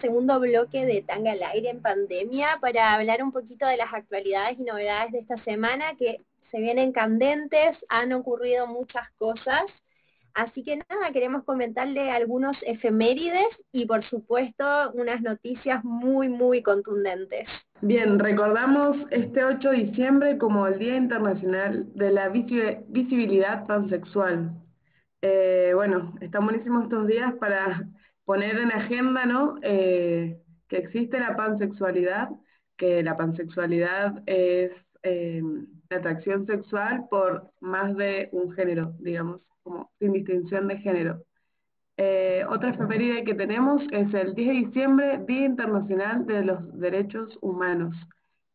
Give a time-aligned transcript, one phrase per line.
[0.00, 4.58] segundo bloque de Tanga al Aire en pandemia para hablar un poquito de las actualidades
[4.58, 9.62] y novedades de esta semana que se vienen candentes, han ocurrido muchas cosas.
[10.34, 17.48] Así que nada, queremos comentarle algunos efemérides y por supuesto unas noticias muy, muy contundentes.
[17.80, 24.52] Bien, recordamos este 8 de diciembre como el Día Internacional de la Visibilidad Pansexual.
[25.22, 27.84] Eh, bueno, están buenísimos estos días para
[28.30, 29.56] poner en agenda, ¿no?
[29.60, 30.38] Eh,
[30.68, 32.28] que existe la pansexualidad,
[32.76, 34.70] que la pansexualidad es
[35.02, 35.42] eh,
[35.88, 41.24] la atracción sexual por más de un género, digamos, como sin distinción de género.
[41.96, 47.36] Eh, otra efeméride que tenemos es el 10 de diciembre, Día Internacional de los Derechos
[47.42, 47.96] Humanos.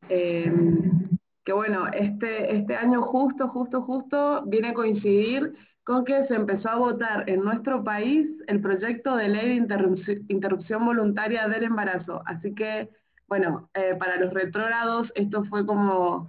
[0.08, 5.52] que bueno, este, este año justo, justo, justo viene a coincidir
[5.86, 10.84] con que se empezó a votar en nuestro país el proyecto de ley de interrupción
[10.84, 12.24] voluntaria del embarazo.
[12.26, 12.90] Así que,
[13.28, 16.28] bueno, eh, para los retrógrados esto fue como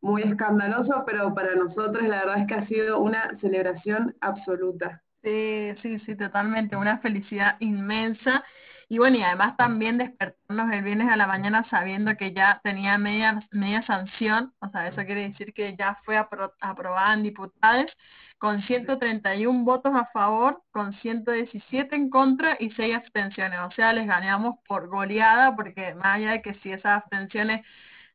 [0.00, 5.00] muy escandaloso, pero para nosotros la verdad es que ha sido una celebración absoluta.
[5.22, 8.44] Sí, sí, sí, totalmente, una felicidad inmensa.
[8.88, 12.98] Y bueno, y además también despertarnos el viernes a la mañana sabiendo que ya tenía
[12.98, 17.92] media, media sanción, o sea, eso quiere decir que ya fue aprobada en diputados
[18.38, 23.60] con 131 votos a favor, con 117 en contra y 6 abstenciones.
[23.60, 27.66] O sea, les ganamos por goleada, porque más allá de que si esas abstenciones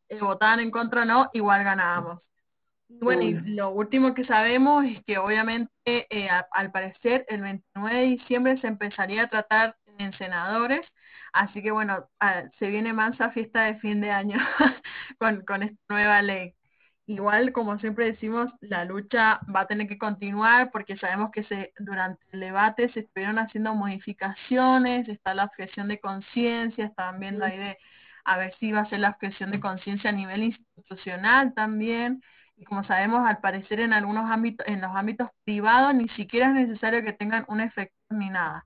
[0.09, 2.21] eh, votaban en contra o no, igual ganábamos.
[2.89, 8.05] Bueno, y lo último que sabemos es que obviamente, eh, al parecer, el 29 de
[8.05, 10.85] diciembre se empezaría a tratar en senadores,
[11.33, 12.07] así que bueno,
[12.59, 14.37] se viene mansa fiesta de fin de año
[15.19, 16.53] con, con esta nueva ley.
[17.05, 21.73] Igual, como siempre decimos, la lucha va a tener que continuar porque sabemos que se,
[21.79, 27.57] durante el debate se estuvieron haciendo modificaciones, está la objeción de conciencia, estaban viendo ahí
[27.57, 27.77] de
[28.23, 32.23] a ver si va a ser la objeción de conciencia a nivel institucional también.
[32.55, 36.67] Y como sabemos, al parecer en algunos ámbitos, en los ámbitos privados, ni siquiera es
[36.67, 38.65] necesario que tengan un efecto ni nada.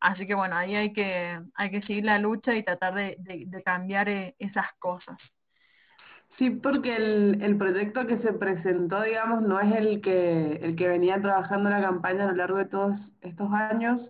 [0.00, 3.62] Así que bueno, ahí hay que, hay que seguir la lucha y tratar de, de,
[3.64, 5.18] cambiar eh, esas cosas.
[6.38, 10.88] Sí, porque el, el proyecto que se presentó, digamos, no es el que, el que
[10.88, 14.00] venía trabajando la campaña a lo largo de todos estos años.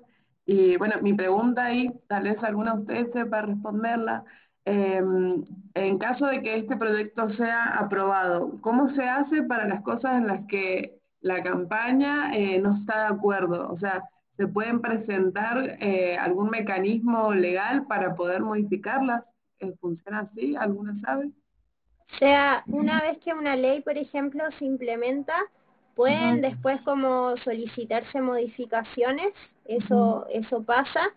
[0.46, 4.24] Y bueno, mi pregunta ahí, tal vez alguna de ustedes sepa responderla.
[4.64, 10.14] Em, en caso de que este proyecto sea aprobado, ¿cómo se hace para las cosas
[10.16, 13.70] en las que la campaña eh, no está de acuerdo?
[13.70, 14.02] O sea,
[14.38, 19.22] ¿se pueden presentar eh, algún mecanismo legal para poder modificarlas?
[19.58, 20.56] Eh, ¿Funciona así?
[20.56, 21.30] ¿Alguna sabe?
[22.14, 25.34] O sea, una vez que una ley, por ejemplo, se implementa,
[25.96, 29.32] pueden después como solicitarse modificaciones,
[29.64, 31.12] eso, eso pasa.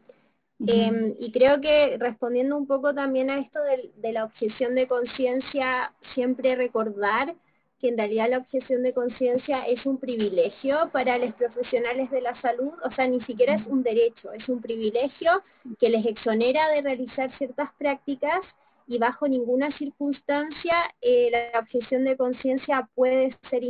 [0.66, 4.88] Em, y creo que respondiendo un poco también a esto de, de la objeción de
[4.88, 7.36] conciencia, siempre recordar
[7.80, 12.34] que en realidad la objeción de conciencia es un privilegio para los profesionales de la
[12.42, 15.44] salud, o sea, ni siquiera es un derecho, es un privilegio
[15.80, 18.42] que les exonera de realizar ciertas prácticas
[18.88, 23.64] y bajo ninguna circunstancia eh, la objeción de conciencia puede ser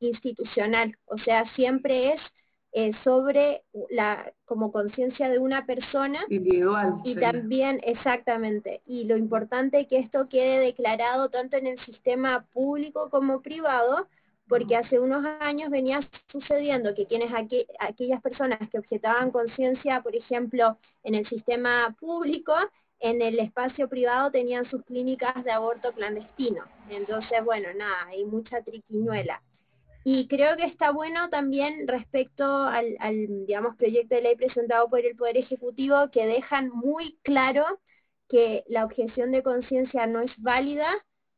[0.00, 2.20] institucional, o sea, siempre es
[2.72, 8.82] eh, sobre la como conciencia de una persona individual y también exactamente.
[8.84, 14.08] Y lo importante es que esto quede declarado tanto en el sistema público como privado
[14.48, 16.00] porque hace unos años venía
[16.30, 17.32] sucediendo que quienes
[17.80, 22.54] aquellas personas que objetaban conciencia por ejemplo en el sistema público
[23.00, 26.64] en el espacio privado tenían sus clínicas de aborto clandestino.
[26.90, 29.42] Entonces, bueno, nada, hay mucha triquiñuela.
[30.04, 32.96] Y creo que está bueno también respecto al,
[33.46, 37.64] digamos, proyecto de ley presentado por el Poder Ejecutivo que dejan muy claro
[38.28, 40.88] que la objeción de conciencia no es válida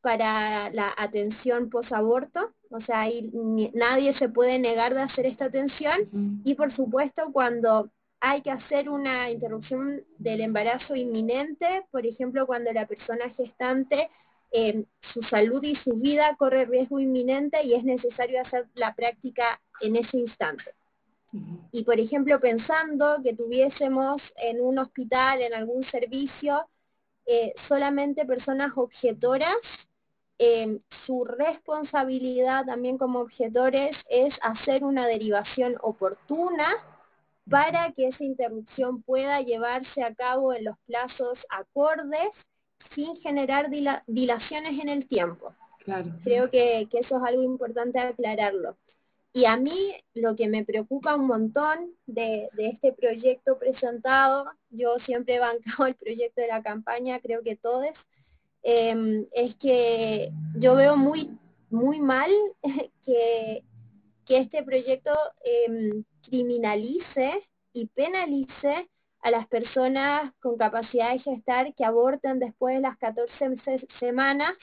[0.01, 3.31] para la atención posaborto, o sea, ahí
[3.73, 7.89] nadie se puede negar de hacer esta atención y por supuesto cuando
[8.21, 14.09] hay que hacer una interrupción del embarazo inminente, por ejemplo, cuando la persona gestante,
[14.51, 14.83] eh,
[15.13, 19.95] su salud y su vida corre riesgo inminente y es necesario hacer la práctica en
[19.95, 20.73] ese instante.
[21.71, 26.65] Y, por ejemplo, pensando que tuviésemos en un hospital, en algún servicio,
[27.27, 29.55] eh, solamente personas objetoras,
[30.39, 36.75] eh, su responsabilidad también como objetores es hacer una derivación oportuna
[37.49, 42.29] para que esa interrupción pueda llevarse a cabo en los plazos acordes
[42.95, 43.69] sin generar
[44.07, 45.53] dilaciones en el tiempo.
[46.23, 48.77] Creo que, eso es algo importante aclararlo.
[49.31, 55.35] y a mí lo que me preocupa un montón de, este proyecto presentado, yo siempre
[55.35, 57.95] he bancado el proyecto de la campaña, creo que todos,
[58.63, 61.29] em, es que yo veo muy,
[61.69, 62.31] muy mal
[63.05, 63.63] que,
[64.27, 65.11] este proyecto
[65.43, 68.89] em, criminalice y penalice
[69.21, 73.57] a las personas con capacidad de gestar que abortan después de las 14
[73.99, 74.53] semanas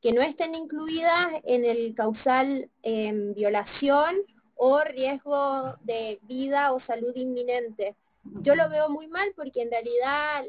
[0.00, 4.16] que no estén incluidas en el causal em, violación
[4.54, 7.94] o riesgo de vida o salud inminente.
[8.42, 10.44] Yo lo veo muy mal porque en realidad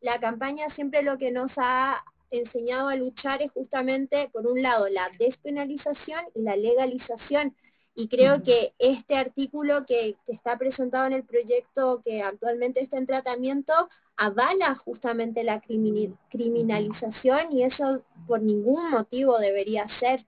[0.00, 4.88] la campaña siempre lo que nos ha enseñado a luchar es justamente, por un lado,
[4.88, 7.54] la despenalización y la legalización.
[7.94, 12.98] Y creo que este artículo que, que está presentado en el proyecto que actualmente está
[12.98, 13.72] en tratamiento
[14.16, 20.24] avala justamente la criminalización y eso por ningún motivo debería ser.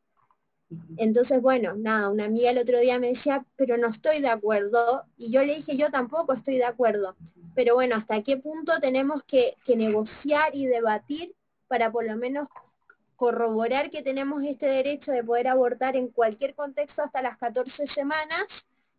[0.97, 5.05] Entonces, bueno, nada, una amiga el otro día me decía, pero no estoy de acuerdo,
[5.17, 7.15] y yo le dije, yo tampoco estoy de acuerdo,
[7.55, 11.33] pero bueno, ¿hasta qué punto tenemos que, que negociar y debatir
[11.69, 12.49] para por lo menos
[13.17, 18.45] corroborar que tenemos este derecho de poder abortar en cualquier contexto hasta las 14 semanas?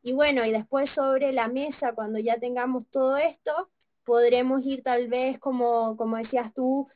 [0.04, 3.70] Y bueno, y después sobre la mesa, cuando ya tengamos todo esto,
[4.06, 6.88] podremos ir tal vez, como, como decías tú,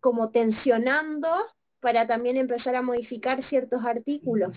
[0.00, 1.28] como tensionando
[1.80, 4.54] para también empezar a modificar ciertos artículos.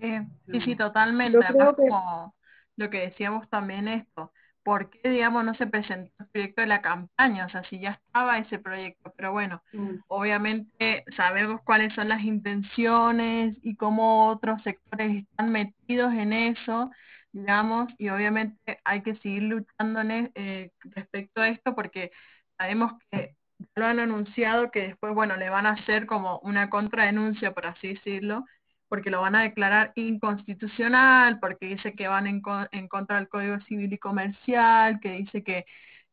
[0.00, 1.38] Eh, sí, sí, totalmente.
[1.44, 2.34] Además, como
[2.76, 4.32] lo que decíamos también esto,
[4.70, 7.46] ¿por qué, digamos, no se presentó el proyecto de la campaña?
[7.46, 9.96] O sea, si ya estaba ese proyecto, pero bueno, mm.
[10.06, 16.88] obviamente sabemos cuáles son las intenciones y cómo otros sectores están metidos en eso,
[17.32, 20.02] digamos, y obviamente hay que seguir luchando
[20.36, 22.12] eh, respecto a esto porque
[22.56, 26.70] sabemos que ya lo han anunciado que después, bueno, le van a hacer como una
[26.70, 28.44] contradenuncia, por así decirlo,
[28.90, 32.42] porque lo van a declarar inconstitucional, porque dice que van en,
[32.72, 35.64] en contra del Código Civil y Comercial, que dice que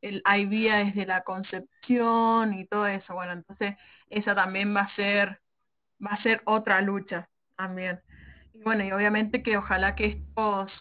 [0.02, 3.16] el, hay vía desde la concepción y todo eso.
[3.16, 3.76] Bueno, entonces
[4.12, 5.42] esa también va a ser,
[6.06, 8.00] va a ser otra lucha también.
[8.54, 10.72] Y bueno, y obviamente que ojalá que estos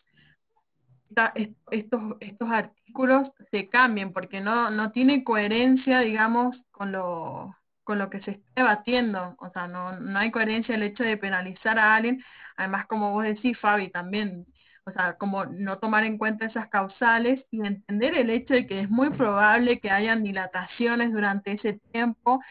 [1.70, 8.10] estos, estos artículos se cambien, porque no, no tiene coherencia, digamos, con lo, con lo
[8.10, 9.36] que se está debatiendo.
[9.38, 12.22] O sea, no, no hay coherencia el hecho de penalizar a alguien.
[12.56, 14.44] Además, como vos decís, Fabi, también,
[14.84, 18.80] o sea, como no tomar en cuenta esas causales y entender el hecho de que
[18.80, 22.42] es muy probable que hayan dilataciones durante ese tiempo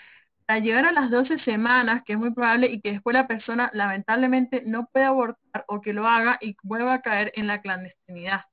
[0.46, 3.70] para llegar a las 12 semanas, que es muy probable, y que después la persona
[3.74, 8.44] lamentablemente no pueda abortar o que lo haga y vuelva a caer en la clandestinidad.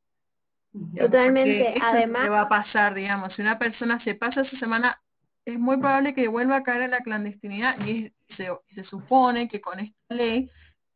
[0.99, 2.23] Totalmente, además.
[2.25, 3.35] ¿Qué va a pasar, digamos?
[3.35, 4.99] Si una persona se pasa esa semana,
[5.45, 9.61] es muy probable que vuelva a caer en la clandestinidad y se, se supone que
[9.61, 10.51] con esta ley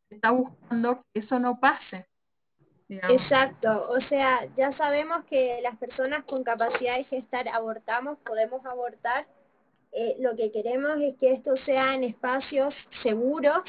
[0.09, 2.07] se está buscando que eso no pase.
[2.89, 9.27] Exacto, o sea, ya sabemos que las personas con capacidad de gestar abortamos, podemos abortar,
[9.91, 12.73] eh, lo que queremos es que esto sea en espacios
[13.03, 13.63] seguros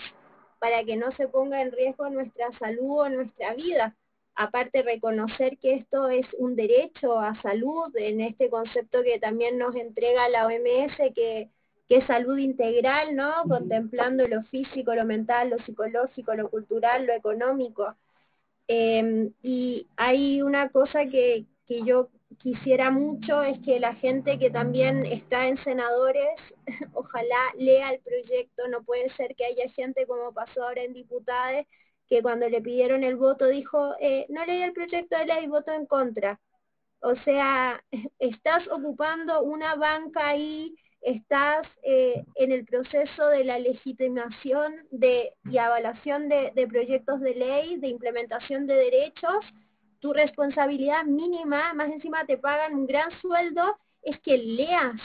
[0.60, 3.96] para que no se ponga en riesgo nuestra salud o nuestra vida.
[4.40, 9.75] Aparte, reconocer que esto es un derecho a salud en este concepto que también nos
[9.75, 11.50] entrega la OMS, que,
[11.88, 13.32] que es salud integral, ¿no?
[13.49, 17.96] Contemplando lo físico, lo mental, lo psicológico, lo cultural, lo económico.
[18.69, 22.08] Em, y hay una cosa que, que yo
[22.38, 26.38] quisiera mucho es que la gente que también está en senadores,
[26.93, 31.66] ojalá lea el proyecto, no puede ser que haya gente como pasó ahora en diputados,
[32.08, 35.72] que cuando le pidieron el voto dijo, eh, no leí el proyecto de ley, voto
[35.72, 36.40] en contra.
[37.00, 37.82] O sea,
[38.18, 45.58] estás ocupando una banca ahí, estás eh, en el proceso de la legitimación de, y
[45.58, 49.44] avalación de proyectos de ley, de implementación de derechos,
[50.00, 55.00] tu responsabilidad mínima, más encima te pagan un gran sueldo, es que leas,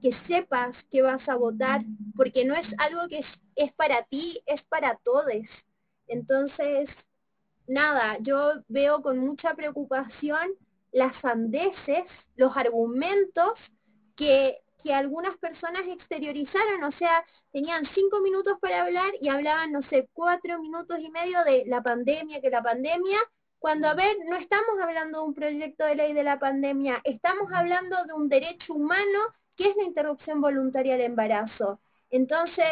[0.00, 1.82] que sepas que vas a votar,
[2.16, 3.24] porque no es algo que
[3.56, 5.26] es, para ti, es para todos.
[6.08, 6.88] Entonces,
[7.66, 10.50] nada, yo veo con mucha preocupación
[10.92, 12.04] las sandeces,
[12.36, 13.58] los argumentos
[14.16, 19.82] que, que algunas personas exteriorizaron, o sea, tenían cinco minutos para hablar y hablaban, no
[19.82, 23.18] sé, cuatro minutos y medio de la pandemia, que la pandemia,
[23.58, 27.50] cuando, a ver, no estamos hablando de un proyecto de ley de la pandemia, estamos
[27.52, 29.18] hablando de un derecho humano
[29.56, 31.80] que es la interrupción voluntaria del embarazo.
[32.10, 32.64] Entonces,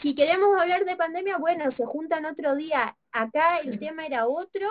[0.00, 2.96] si queremos hablar de pandemia, bueno, se juntan otro día.
[3.12, 4.66] Acá el tema era otro.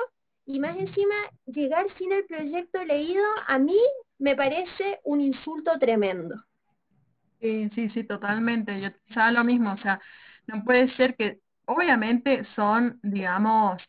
[0.45, 3.77] Y más encima, llegar sin el proyecto leído, a mí
[4.17, 6.35] me parece un insulto tremendo.
[7.39, 8.79] Sí, sí, sí, totalmente.
[8.81, 9.73] Yo pensaba lo mismo.
[9.73, 10.01] O sea,
[10.47, 13.81] no puede ser que, obviamente, son, digamos,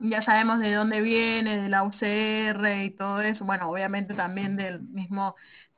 [0.00, 4.80] ya sabemos de dónde viene, de la UCR y todo eso, bueno, obviamente también del
[4.80, 5.34] mismo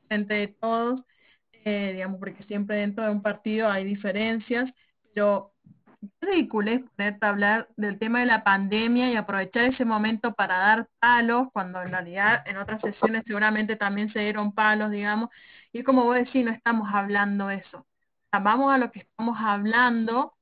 [0.07, 1.01] Frente de Todos,
[1.65, 4.71] eh, digamos, porque siempre dentro de un partido hay diferencias,
[5.13, 5.53] pero
[6.01, 10.33] es ridículo es ponerte a hablar del tema de la pandemia y aprovechar ese momento
[10.33, 15.29] para dar palos, cuando en realidad en otras sesiones seguramente también se dieron palos, digamos,
[15.71, 17.85] y como vos decís, no estamos hablando eso.
[18.31, 20.33] vamos a lo que estamos hablando,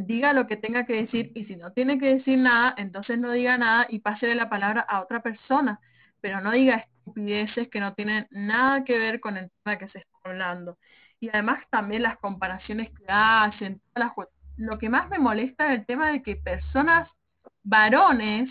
[0.00, 3.32] diga lo que tenga que decir, y si no tiene que decir nada, entonces no
[3.32, 5.80] diga nada y pase la palabra a otra persona,
[6.20, 9.98] pero no diga estupideces que no tienen nada que ver con el tema que se
[9.98, 10.78] está hablando.
[11.20, 14.12] Y además también las comparaciones que hacen, las
[14.56, 17.08] lo que más me molesta es el tema de que personas
[17.62, 18.50] varones,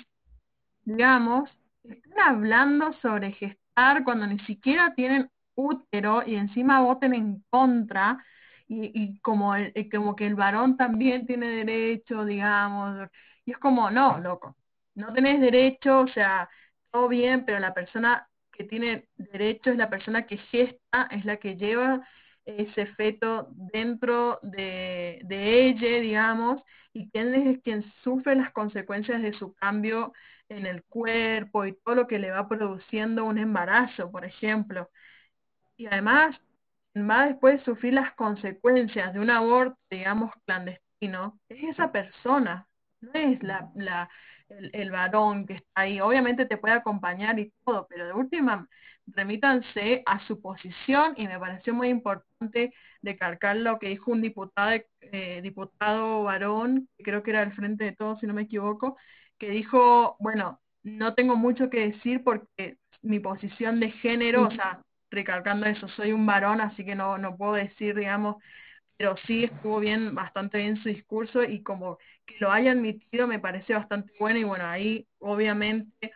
[0.84, 1.50] digamos,
[1.84, 8.24] están hablando sobre gestar cuando ni siquiera tienen útero y encima voten en contra
[8.68, 13.10] y, como, el, como que el varón también tiene derecho, digamos,
[13.44, 14.56] y es como, no, loco,
[14.94, 16.48] no tenés derecho, o sea,
[16.92, 18.29] todo bien, pero la persona
[18.60, 22.06] que tiene derecho es la persona que gesta, es la que lleva
[22.46, 26.62] ese feto dentro de, ella, digamos,
[26.92, 30.12] y quién es quien sufre las consecuencias de su cambio
[30.50, 34.90] en el cuerpo y todo lo que le va produciendo un embarazo, por ejemplo.
[35.78, 36.36] Y además
[36.98, 42.68] va después sufrir las consecuencias de un aborto, digamos, clandestino, es esa persona,
[43.00, 44.10] no es la, la,
[44.50, 46.00] el, el varón que está ahí.
[46.02, 48.68] Obviamente te puede acompañar y todo, pero de última
[49.16, 54.72] remítanse a su posición y me pareció muy importante decalcar lo que dijo un diputado,
[55.02, 58.98] eh, diputado varón, que creo que era el Frente de Todos, si no me equivoco,
[59.38, 64.82] que dijo, bueno, no tengo mucho que decir porque mi posición de género, o sea,
[65.10, 68.38] recalcando eso, soy un varón, así que no, no puedo decir, digamos,
[68.98, 71.98] pero sí estuvo bien, bastante bien su discurso y como
[72.30, 76.12] que lo haya admitido me parece bastante bueno y bueno, ahí obviamente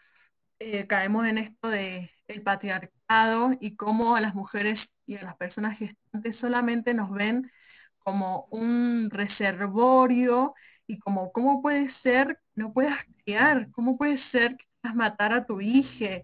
[0.60, 2.12] eh, caemos en esto de
[2.44, 7.52] patriarcado y cómo a las mujeres y a las personas gestantes solamente nos ven
[8.00, 10.54] como un reservorio
[10.88, 15.46] y como cómo puede ser no puedas criar, cómo puede ser que puedas matar a
[15.46, 16.18] tu hija.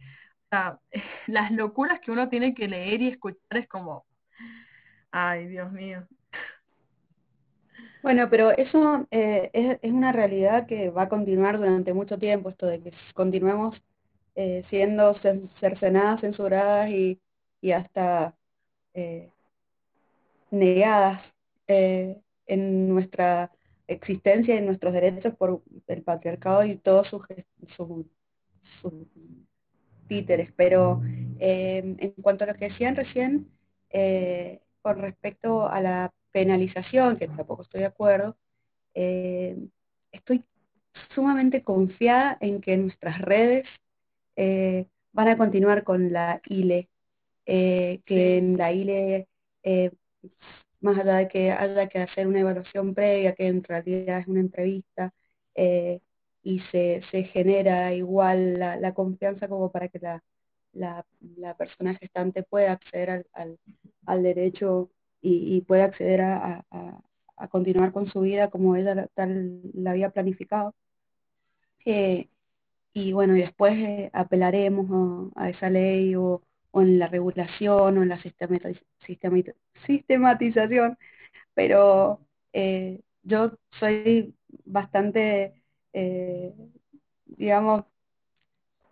[0.46, 0.80] O sea,
[1.28, 4.06] las locuras que uno tiene que leer y escuchar es como,
[5.12, 6.08] ay, Dios mío.
[8.02, 9.50] Bueno, pero eso eh,
[9.82, 13.82] es, una realidad que va a continuar durante mucho tiempo, esto de que continuemos
[14.36, 15.16] eh, siendo
[15.60, 17.20] cercenadas, censuradas y,
[17.62, 18.34] y hasta
[18.94, 19.30] eh,
[20.52, 21.22] negadas
[21.68, 23.52] eh, en nuestra
[23.88, 27.24] existencia y en nuestros derechos por el patriarcado y todos sus,
[27.76, 28.06] sus,
[30.08, 30.52] títeres.
[30.56, 31.02] Pero
[31.40, 33.52] en cuanto a lo que decían recién,
[34.82, 38.38] con respecto a la penalización, que tampoco estoy de acuerdo,
[40.12, 40.44] estoy
[41.14, 43.68] sumamente confiada en que nuestras redes
[44.36, 46.90] eh, van a continuar con la ILE,
[47.46, 49.28] eh, que en la ILE,
[49.64, 49.92] eh,
[50.82, 54.42] más allá de que haya que hacer una evaluación previa, que en realidad es una
[54.42, 55.14] entrevista,
[56.42, 60.24] y se, se genera igual la, confianza como para que la,
[60.74, 61.06] la,
[61.38, 63.60] la, persona gestante pueda acceder al, al,
[64.06, 64.90] al derecho
[65.22, 67.02] y, y, pueda acceder a, a,
[67.38, 70.74] a, continuar con su vida como ella tal la había planificado.
[71.86, 72.30] Eh,
[72.94, 78.10] y bueno, y después eh, apelaremos a, esa ley o, en la regulación o en
[78.10, 78.22] la
[79.86, 80.98] sistematización,
[81.54, 82.22] pero
[82.54, 84.36] eh, yo soy
[84.66, 85.54] bastante,
[87.26, 87.86] digamos,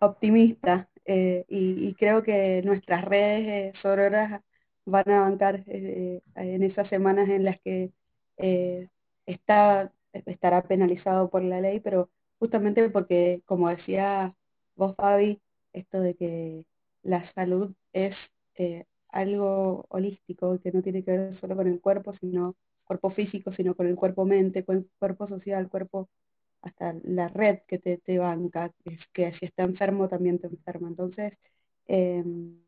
[0.00, 4.42] optimista y, creo que nuestras redes sororas
[4.90, 7.92] van a bancar en esas semanas en las que
[9.26, 14.34] está, estará penalizado por la ley, pero justamente porque, como decía
[14.76, 15.40] vos, Fabi,
[15.72, 16.64] esto de que
[17.02, 18.16] la salud es
[18.56, 23.52] eh, algo holístico, que no tiene que ver solo con el cuerpo, sino cuerpo físico,
[23.52, 26.08] sino con el cuerpo-mente, con el cuerpo social, cuerpo,
[26.62, 30.88] hasta la red que te, te banca, es que si está enfermo también te enferma.
[30.88, 31.34] Entonces,
[31.86, 32.60] em,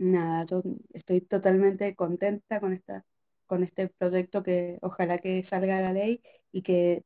[0.00, 0.62] nada, yo
[0.94, 3.04] estoy totalmente contenta con esta
[3.46, 7.04] con este proyecto que ojalá que salga la ley y que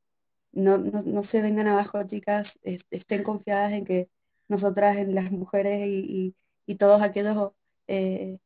[0.52, 2.48] no, no, no se vengan abajo, chicas,
[2.90, 4.08] estén confiadas en que
[4.48, 6.34] nosotras, en las mujeres y,
[6.66, 7.52] y, todos aquellos
[7.88, 8.38] eh,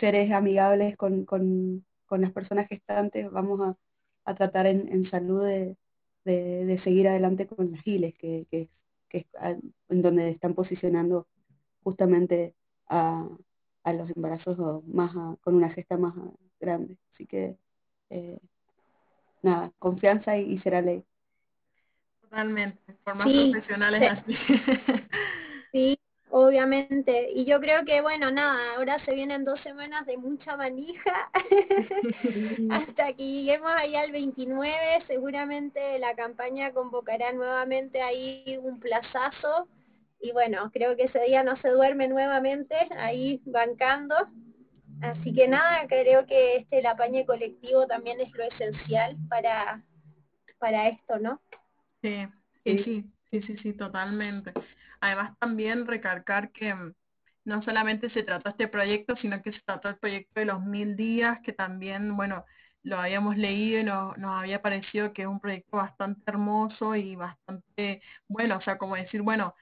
[0.00, 3.76] seres amigables con, con, con, las personas gestantes, vamos a,
[4.30, 5.76] a tratar en, en salud de,
[6.24, 8.68] de, seguir adelante con las giles, que, que,
[9.08, 9.26] que
[9.88, 11.26] en donde están posicionando
[11.82, 12.54] justamente
[12.88, 13.28] a,
[13.82, 16.14] a los embarazos más con una gesta más
[16.60, 16.96] grande.
[17.14, 17.56] Así que,
[18.10, 18.38] eh,
[19.42, 21.04] nada, confianza y será ley.
[22.22, 24.36] Totalmente, por más profesionales así.
[25.72, 25.98] sí,
[26.30, 27.32] obviamente.
[27.32, 31.30] Y yo creo que, bueno, nada, ahora se vienen dos semanas de mucha manija.
[32.70, 39.66] Hasta que lleguemos ahí al 29, seguramente la campaña convocará nuevamente ahí un plazazo.
[40.20, 44.14] Y bueno, creo que ese día no se duerme nuevamente ahí bancando.
[45.02, 49.82] Así que nada, creo que este el apañe colectivo también es lo esencial para,
[50.58, 51.40] para esto, ¿no?
[52.02, 52.26] Sí,
[52.64, 54.52] sí, sí, sí, sí, sí, totalmente.
[55.00, 56.92] Además también recalcar que mm,
[57.44, 60.96] no solamente se trató este proyecto, sino que se trató el proyecto de los mil
[60.96, 62.44] días, que también, bueno,
[62.82, 67.16] lo habíamos leído y nos, nos había parecido que es un proyecto bastante hermoso y
[67.16, 69.54] bastante bueno, o sea, como decir, bueno,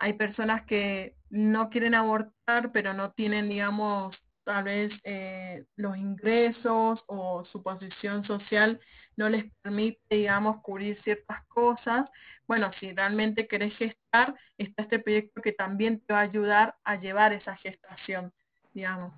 [0.00, 7.04] hay personas que no quieren abortar, pero no tienen, digamos, tal vez eh, los ingresos
[7.06, 8.80] o su posición social
[9.16, 12.08] no les permite, digamos, cubrir ciertas cosas.
[12.48, 16.96] Bueno, si realmente querés gestar, está este proyecto que también te va a ayudar a
[16.96, 18.32] llevar esa gestación,
[18.72, 19.12] digamos.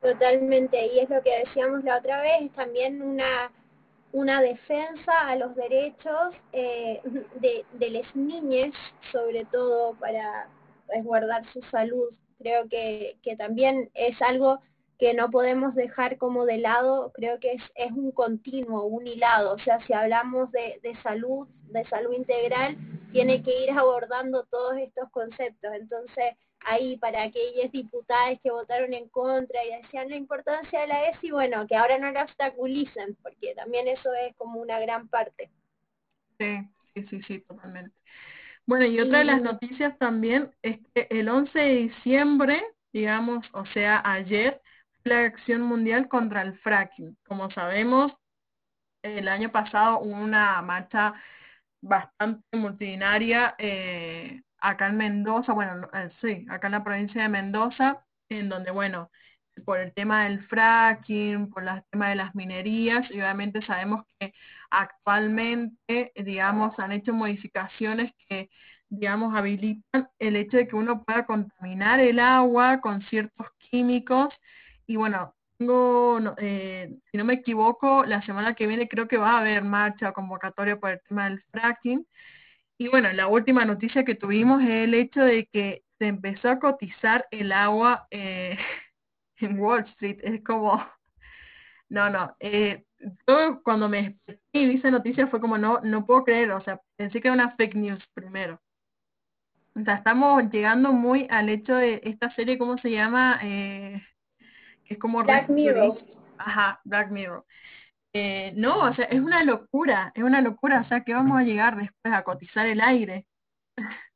[0.00, 3.52] Totalmente, y es lo que decíamos la otra vez, también una,
[4.12, 7.00] una defensa a los derechos eh,
[7.40, 8.74] de, de las niñas,
[9.10, 10.48] sobre todo para
[10.88, 14.60] resguardar su salud creo que, que también es algo
[14.98, 19.54] que no podemos dejar como de lado, creo que es, es un continuo, un hilado,
[19.54, 22.76] o sea, si hablamos de, de salud, de salud integral,
[23.10, 25.72] tiene que ir abordando todos estos conceptos.
[25.74, 31.08] Entonces, ahí para aquellas diputadas que votaron en contra y decían la importancia de la
[31.10, 35.50] ESI, bueno, que ahora no la obstaculicen, porque también eso es como una gran parte.
[36.38, 37.94] Sí, sí, sí, sí, totalmente.
[38.66, 43.66] Bueno, y otra de las noticias también es que el 11 de diciembre, digamos, o
[43.66, 44.60] sea, ayer,
[45.04, 47.16] la acción mundial contra el fracking.
[47.26, 48.12] Como sabemos,
[49.02, 51.14] el año pasado hubo una marcha
[51.80, 58.04] bastante multitudinaria eh, acá en Mendoza, bueno, eh, sí, acá en la provincia de Mendoza,
[58.28, 59.10] en donde, bueno,
[59.66, 64.32] por el tema del fracking, por el tema de las minerías, y obviamente sabemos que
[64.70, 68.50] actualmente, digamos, han hecho modificaciones que,
[68.88, 74.32] digamos, habilitan el hecho de que uno pueda contaminar el agua con ciertos químicos.
[74.86, 79.32] Y bueno, tengo, eh, si no me equivoco, la semana que viene creo que va
[79.32, 82.06] a haber marcha convocatoria por el tema del fracking.
[82.82, 86.58] Y bueno, la última noticia que tuvimos es el hecho de que se empezó a
[86.58, 88.58] cotizar el agua eh,
[89.36, 90.18] en Wall Street.
[90.20, 90.84] Es como,
[91.88, 92.34] no, no.
[92.40, 92.82] Eh,
[93.28, 96.60] yo cuando me desperté y vi esa noticia fue como, no, no puedo creer, o
[96.64, 98.60] sea, pensé que era una fake news primero.
[99.76, 103.38] O sea, estamos llegando muy al hecho de esta serie, ¿cómo se llama?
[103.44, 104.02] Eh,
[104.86, 105.22] que es como...
[105.22, 105.98] Black Mirror.
[106.36, 107.44] Ajá, Black Mirror.
[108.14, 111.44] Eh, no, o sea, es una locura, es una locura, o sea, que vamos a
[111.44, 113.26] llegar después a cotizar el aire.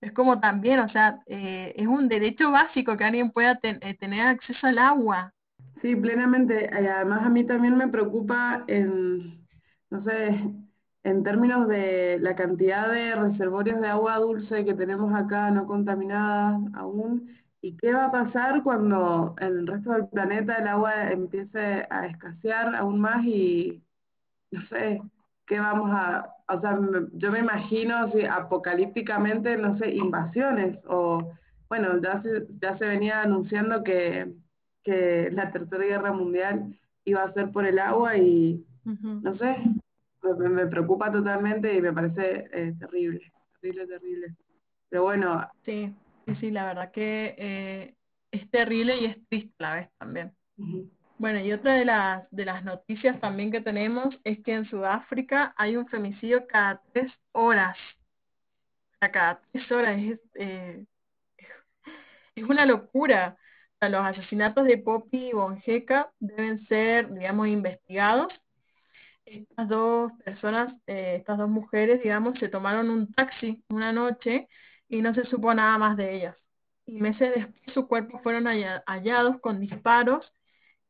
[0.00, 4.26] es como también, o sea, eh, es un derecho básico que alguien pueda eh, tener
[4.26, 5.32] acceso al agua.
[5.82, 6.70] Sí, plenamente.
[6.72, 9.46] Además a mí también me preocupa en,
[9.90, 10.40] no sé,
[11.04, 16.60] en términos de la cantidad de reservorios de agua dulce que tenemos acá no contaminadas
[16.74, 21.86] aún, y qué va a pasar cuando en el resto del planeta el agua empiece
[21.90, 23.82] a escasear aún más y,
[24.50, 25.02] no sé,
[25.46, 26.78] qué vamos a, o sea,
[27.12, 31.32] yo me imagino si apocalípticamente, no sé, invasiones o,
[31.68, 34.32] bueno, ya se, ya se venía anunciando que,
[34.84, 39.56] que la Tercera Guerra Mundial iba a ser por el agua y, no sé,
[40.38, 44.34] me, preocupa totalmente y me parece eh, terrible, terrible, terrible.
[44.88, 45.46] Pero bueno.
[45.64, 45.92] Sí,
[46.28, 47.94] sí, sí, la verdad que eh,
[48.30, 50.34] es terrible y es triste a la vez también.
[51.18, 55.54] Bueno, y otra de las, de las noticias también que tenemos es que en Sudáfrica
[55.56, 57.76] hay un femicidio cada tres horas.
[58.94, 60.84] O sea, cada tres horas es, eh,
[62.34, 63.36] es una locura.
[63.74, 68.32] O sea, los asesinatos de Poppy y Bonjeca deben ser, digamos, investigados.
[69.24, 74.48] Estas dos personas, eh, estas dos mujeres, digamos, se tomaron un taxi una noche
[74.88, 76.36] y no se supo nada más de ellas.
[76.86, 78.46] Y meses después sus cuerpos fueron
[78.86, 80.32] hallados con disparos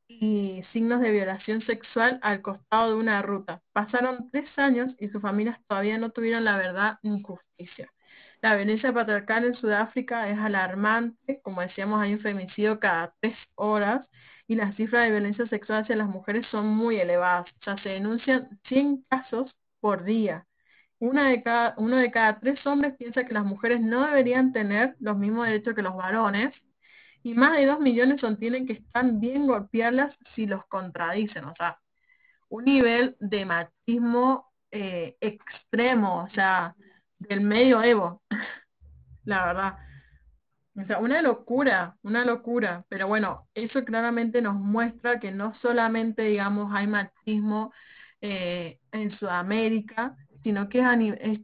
[0.08, 3.62] y signos de violación sexual al costado de una ruta.
[3.72, 7.92] Pasaron tres años y sus familias todavía no tuvieron la verdad ni justicia.
[8.42, 14.06] La violencia patriarcal en Sudáfrica es alarmante, como decíamos, hay un femicidio cada tres horas
[14.48, 17.50] y las cifras de violencia sexual hacia las mujeres son muy elevadas.
[17.60, 20.47] O sea, se denuncian 100 casos por día.
[21.00, 24.96] Una de cada, uno de cada tres hombres piensa que las mujeres no deberían tener
[24.98, 26.52] los mismos derechos que los varones
[27.22, 31.78] y más de dos millones tienen que están bien golpearlas si los contradicen, o sea,
[32.48, 36.74] un nivel de machismo eh, extremo, o sea,
[37.18, 38.22] del medio Evo,
[39.24, 39.78] la verdad.
[40.76, 42.84] O sea, una locura, una locura.
[42.88, 47.72] Pero bueno, eso claramente nos muestra que no solamente, digamos, hay machismo
[48.20, 50.16] eh, en Sudamérica,
[50.48, 50.94] sino que es a,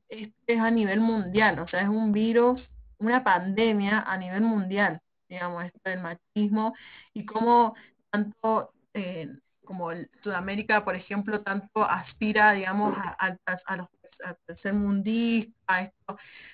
[0.09, 1.59] es, a nivel mundial.
[1.59, 2.67] O sea, es un virus,
[2.99, 6.75] una pandemia a nivel mundial, digamos, esto del machismo
[7.13, 7.75] y cómo
[8.11, 9.29] tanto eh,
[9.63, 9.91] como
[10.23, 13.37] Sudamérica, por ejemplo, tanto aspira, digamos, a,
[13.67, 13.89] a, los
[14.25, 15.93] al tercer mundista,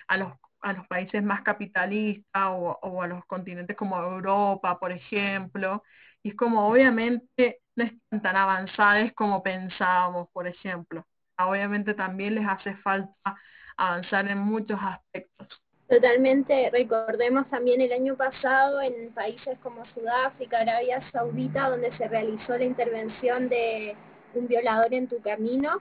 [0.09, 0.33] a los
[0.63, 5.85] a los países más capitalistas o, o, a los continentes como Europa, por ejemplo,
[6.23, 11.07] y es como obviamente no están tan avanzadas como pensábamos, por ejemplo.
[11.47, 13.37] Obviamente también les hace falta
[13.77, 15.61] avanzar en muchos aspectos.
[15.91, 22.57] Totalmente, recordemos también el año pasado en países como Sudáfrica, Arabia Saudita, donde se realizó
[22.57, 23.97] la intervención de
[24.35, 25.81] un violador en tu camino.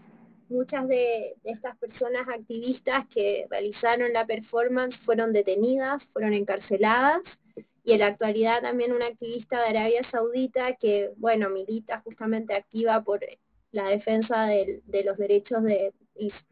[0.49, 7.21] Muchas de, estas personas activistas que realizaron la performance fueron detenidas, fueron encarceladas,
[7.83, 13.01] y en la actualidad también una activista de Arabia Saudita que, bueno, milita justamente activa
[13.01, 13.23] por
[13.71, 15.93] la defensa de, los derechos de,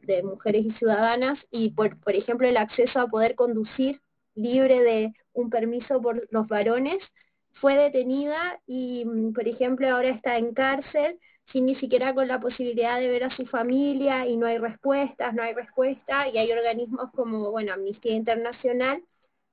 [0.04, 4.02] de mujeres y ciudadanas y por, por ejemplo el acceso a poder conducir
[4.36, 7.04] libre de un permiso por los varones,
[7.60, 11.20] fue detenida y, mm, por ejemplo, ahora está en cárcel
[11.52, 15.34] sin ni siquiera con la posibilidad de ver a su familia y no hay respuestas,
[15.34, 19.02] no hay respuesta y hay organismos como, bueno, Amnistía Internacional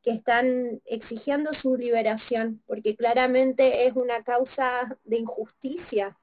[0.02, 6.16] que están exigiendo su liberación porque claramente es una causa de injusticia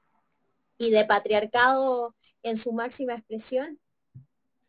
[0.82, 3.78] y de patriarcado en su máxima expresión.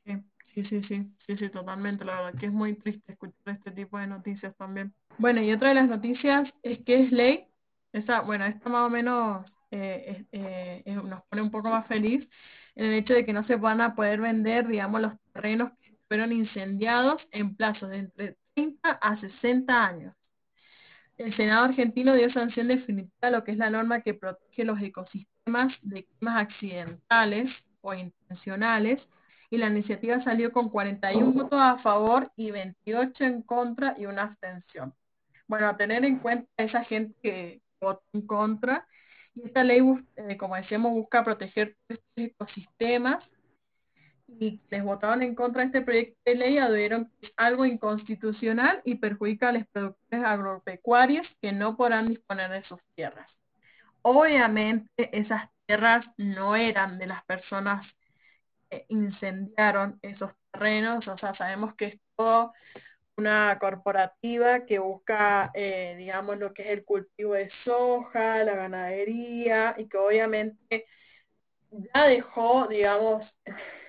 [0.06, 0.24] Sí,
[0.54, 2.06] sí, sí, sí, sí, totalmente.
[2.06, 4.94] La verdad que es muy triste escuchar este tipo de noticias también.
[5.18, 7.46] Bueno, y otra de las noticias es que es ley.
[7.92, 12.28] Esa, bueno, esta más o menos eh, eh, nos pone un poco más feliz
[12.76, 15.96] en el hecho de que no se van a poder vender, digamos, los terrenos que
[16.08, 20.16] fueron incendiados en plazos de entre 30 a 60 años.
[21.18, 24.82] El Senado argentino dio sanción definitiva a lo que es la norma que protege los
[24.82, 29.02] ecosistemas de climas accidentales o intencionales
[29.50, 34.24] y la iniciativa salió con 41 votos a favor y 28 en contra y una
[34.24, 34.94] abstención.
[35.48, 38.88] Bueno, a tener en cuenta esa gente que votó en contra,
[39.36, 39.82] y esta ley,
[40.16, 43.24] eh, como decíamos, busca proteger estos ecosistemas
[44.28, 48.96] y les votaron en contra de este proyecto de ley adhirieron que algo inconstitucional y
[48.96, 53.30] perjudica a los productores agropecuarios que no podrán disponer de sus tierras.
[54.02, 57.86] Obviamente esas tierras no eran de las personas
[58.90, 62.54] incendiaron esos terrenos, o sea, sabemos que es todo
[63.16, 69.76] una corporativa que busca, eh, digamos, lo que es el cultivo de soja, la ganadería,
[69.78, 70.88] y que obviamente
[71.72, 73.24] ya dejó, digamos,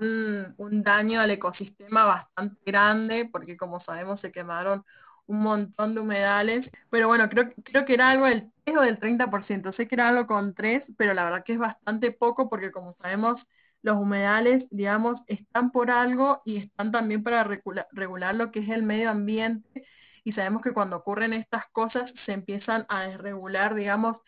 [0.00, 4.84] un, daño al ecosistema bastante grande, porque como sabemos se quemaron
[5.26, 8.98] un montón de humedales, pero bueno, creo, creo que era algo del 3 o del
[8.98, 12.72] 30%, sé que era algo con 3, pero la verdad que es bastante poco porque
[12.72, 13.40] como sabemos
[13.82, 18.82] los humedales, digamos, están por algo y están también para regular, lo que es el
[18.82, 19.84] medio ambiente.
[20.24, 24.18] Y sabemos que cuando ocurren estas cosas se empiezan a desregular, digamos,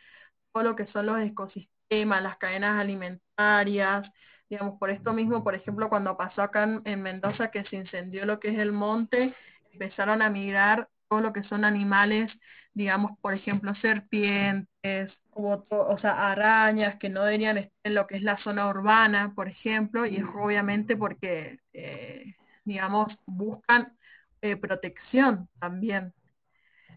[0.52, 4.10] todo lo que son los ecosistemas, las cadenas alimentarias,
[4.54, 8.38] digamos, por esto mismo, por ejemplo, cuando pasó acá en, Mendoza que se incendió lo
[8.38, 9.34] que es el monte,
[9.72, 12.30] empezaron a migrar todo lo que son animales,
[12.72, 18.22] digamos, por ejemplo, serpientes, o sea, arañas que no deberían estar en lo que es
[18.22, 23.92] la zona urbana, por ejemplo, y es obviamente porque, eh, digamos, buscan
[24.40, 26.12] eh, protección también.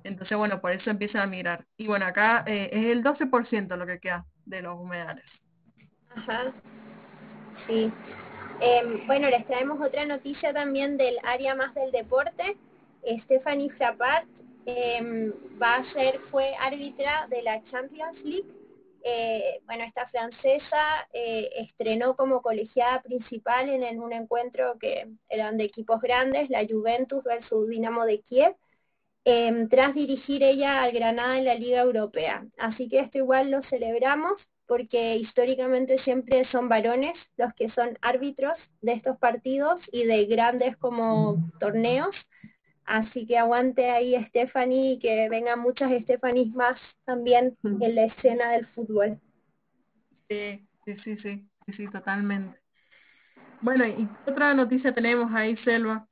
[0.03, 1.65] Entonces, bueno, por eso empiezan a migrar.
[1.75, 5.25] Y bueno, acá eh, es el 12% lo que queda de los humedales.
[6.15, 6.53] Ajá,
[7.67, 7.91] sí.
[8.59, 12.57] Em, bueno, les traemos otra noticia también del área más del deporte.
[13.23, 14.27] Stephanie Frappart
[14.65, 18.47] eh, va a ser, fue árbitra de la Champions League.
[19.03, 25.65] Eh, bueno, esta francesa eh, estrenó como colegiada principal en, un encuentro que eran de
[25.65, 28.55] equipos grandes, la Juventus versus Dinamo de Kiev,
[29.23, 32.45] em, tras dirigir ella al Granada en la Liga Europea.
[32.57, 38.53] Así que esto igual lo celebramos porque históricamente siempre son varones los que son árbitros
[38.81, 42.15] de estos partidos y de grandes como torneos.
[42.85, 48.51] Así que aguante ahí Stephanie y que vengan muchas Stephanies más también en la escena
[48.51, 49.19] del fútbol.
[50.29, 52.57] Sí, sí, sí, sí, sí, totalmente.
[53.61, 56.06] Bueno, ¿y otra noticia tenemos ahí, Selva?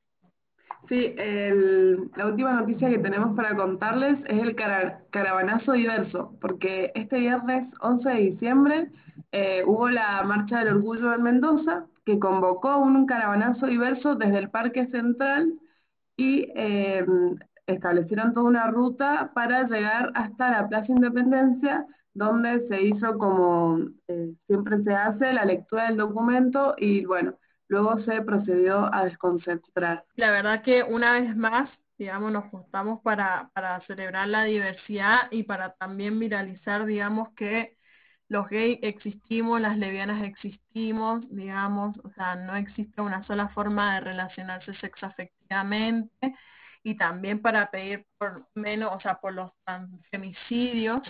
[0.88, 6.91] Sí, el, la última noticia que tenemos para contarles es el cara- caravanazo diverso, porque
[6.93, 8.91] este viernes 11 de diciembre
[9.32, 14.52] eh, hubo la Marcha del Orgullo en Mendoza, que convocó un caravanazo diverso desde el
[14.52, 15.54] Parque Central
[16.17, 17.06] y eh,
[17.67, 24.34] establecieron toda una ruta para llegar hasta la Plaza Independencia, donde se hizo como eh,
[24.48, 27.36] siempre se hace, la lectura del documento y bueno,
[27.67, 30.04] luego se procedió a desconcentrar.
[30.15, 35.43] La verdad que una vez más, digamos, nos juntamos para, para celebrar la diversidad y
[35.43, 37.78] para también viralizar, digamos, que
[38.28, 44.01] los gays existimos, las lesbianas existimos, digamos, o sea, no existe una sola forma de
[44.01, 46.36] relacionarse sexoafectivamente
[46.84, 49.51] y también para pedir por menos, o sea, por los
[50.10, 51.01] femicidios,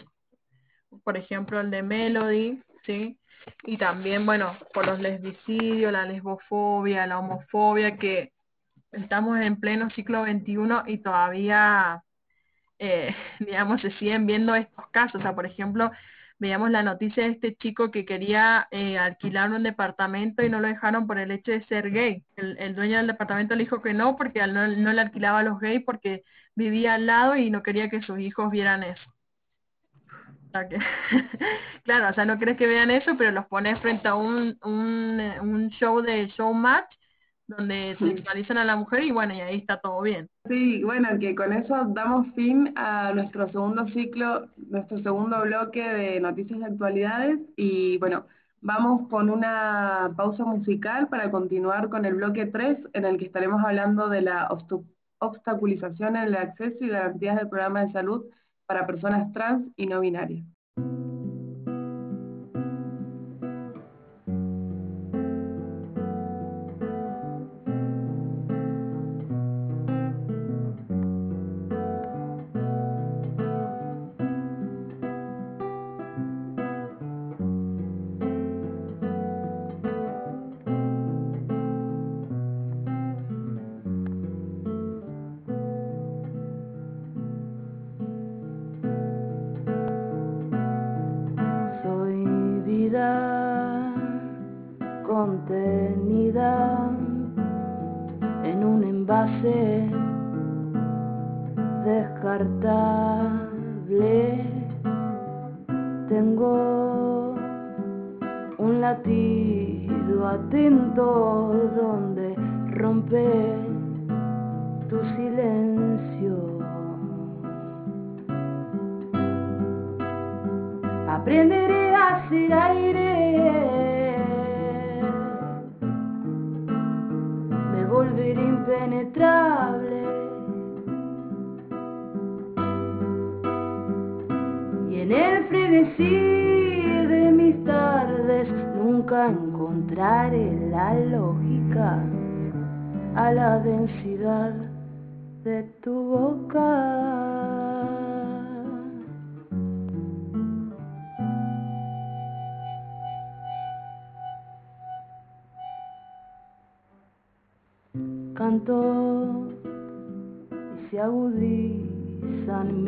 [1.04, 3.20] por ejemplo, el de Melody, ¿sí?
[3.64, 8.34] Y también, bueno, por los lesbicidios, la lesbofobia, la homofobia, que
[8.92, 12.04] estamos en pleno siglo XXI y todavía,
[12.80, 15.22] eh, digamos, se siguen viendo estos casos.
[15.22, 15.92] O sea, por ejemplo,
[16.40, 20.68] veíamos la noticia de este chico que quería eh, alquilar un departamento y no lo
[20.68, 22.26] dejaron por el hecho de ser gay.
[22.36, 25.44] El, el dueño del departamento le dijo que no porque no, no le alquilaba a
[25.44, 26.24] los gays porque
[26.56, 29.15] vivía al lado y no quería que sus hijos vieran eso.
[31.84, 35.20] Claro, o sea, no crees que vean eso, pero los pones frente a un, un,
[35.42, 36.96] un show de showmatch
[37.48, 40.28] donde sexualizan a la mujer y bueno, y ahí está todo bien.
[40.48, 46.20] Sí, bueno, que con eso damos fin a nuestro segundo ciclo, nuestro segundo bloque de
[46.20, 48.28] noticias de actualidades y bueno,
[48.62, 53.64] vamos con una pausa musical para continuar con el bloque 3 en el que estaremos
[53.64, 54.48] hablando de la
[55.20, 58.26] obstaculización en el acceso y garantías del programa de salud
[58.66, 60.46] para personas trans y no binarias.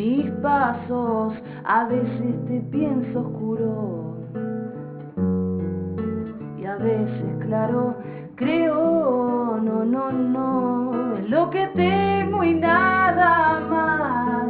[0.07, 1.33] mis pasos,
[1.65, 4.15] a veces te pienso oscuro
[6.57, 7.95] y a veces claro,
[8.35, 14.47] creo, no, no, no, lo que tengo y nada más,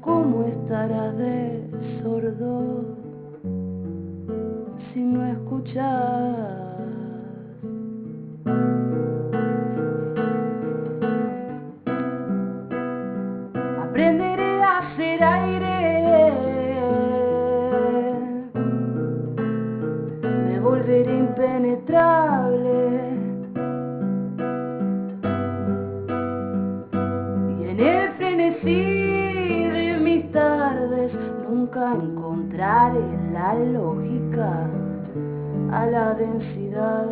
[0.00, 1.70] ¿cómo estarás de
[2.02, 2.84] sordo
[4.92, 6.65] si no escuchas?
[36.16, 37.06] densidad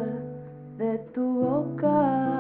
[0.79, 2.35] de tu boca.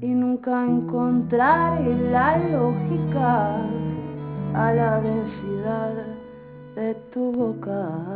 [0.00, 3.56] Y nunca encontraré la lógica
[4.54, 5.94] a la densidad
[6.76, 8.09] de tu boca.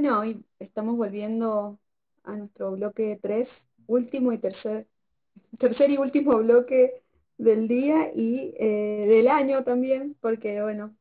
[0.00, 1.76] Bueno, hoy estamos volviendo
[2.22, 3.48] a nuestro bloque 3,
[3.88, 4.86] último y tercer,
[5.58, 7.02] tercer y último bloque
[7.36, 10.94] del día y eh, del año también, porque bueno,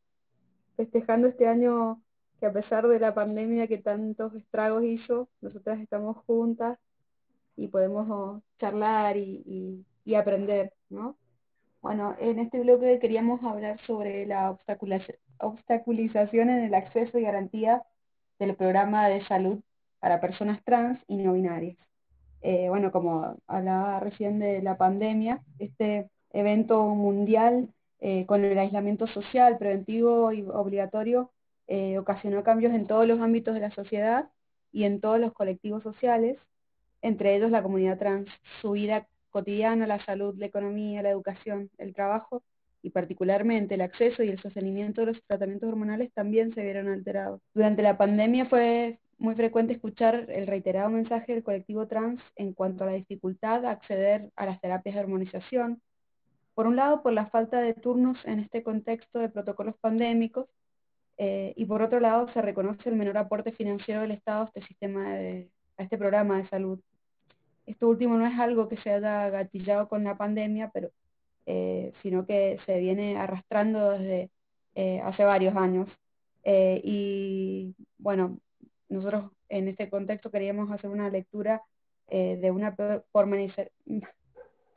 [0.77, 2.01] festejando este año
[2.39, 6.79] que a pesar de la pandemia que tantos estragos hizo, nosotras estamos juntas
[7.55, 11.15] y podemos charlar y, aprender, ¿no?
[11.83, 14.57] Bueno, en este bloque queríamos hablar sobre la
[15.37, 17.83] obstaculización en el acceso y garantía
[18.39, 19.59] del programa de salud
[19.99, 21.77] para personas trans y no binarias.
[22.41, 27.69] Eh, bueno, como hablaba recién de la pandemia, este evento mundial
[27.99, 31.31] eh, con el aislamiento social, preventivo y obligatorio
[31.67, 34.29] eh, ocasionó cambios en todos los ámbitos de la sociedad
[34.71, 36.37] y en todos los colectivos sociales,
[37.01, 38.29] entre ellos la comunidad trans.
[38.61, 42.43] Su vida cotidiana, la salud, la economía, la educación, el trabajo
[42.87, 47.41] y particularmente el acceso y el sostenimiento de los tratamientos hormonales también se vieron alterados.
[47.53, 52.83] Durante la pandemia fue muy frecuente escuchar el reiterado mensaje del colectivo trans en cuanto
[52.83, 55.81] a la dificultad de acceder a las terapias de hormonización,
[56.55, 60.47] por un lado, por la falta de turnos en este contexto de protocolos pandémicos,
[61.17, 64.61] eh, y por otro lado, se reconoce el menor aporte financiero del Estado a este
[64.61, 65.13] sistema
[65.77, 66.79] a este programa de salud.
[67.65, 70.89] Esto último no es algo que se haya gatillado con la pandemia, pero,
[71.47, 74.29] eh, sino que se viene arrastrando desde
[74.75, 75.89] eh, hace varios años.
[76.45, 78.39] y bueno,
[78.89, 81.61] nosotros en este contexto queríamos hacer una lectura
[82.09, 82.75] de una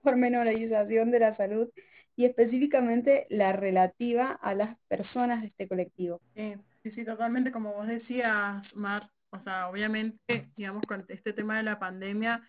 [0.03, 1.69] pormenorización de la salud
[2.17, 6.21] y específicamente la relativa a las personas de este colectivo.
[6.35, 11.63] Sí, sí, totalmente, como vos decías, Mar, o sea, obviamente, digamos, con este tema de
[11.63, 12.43] la pandemia,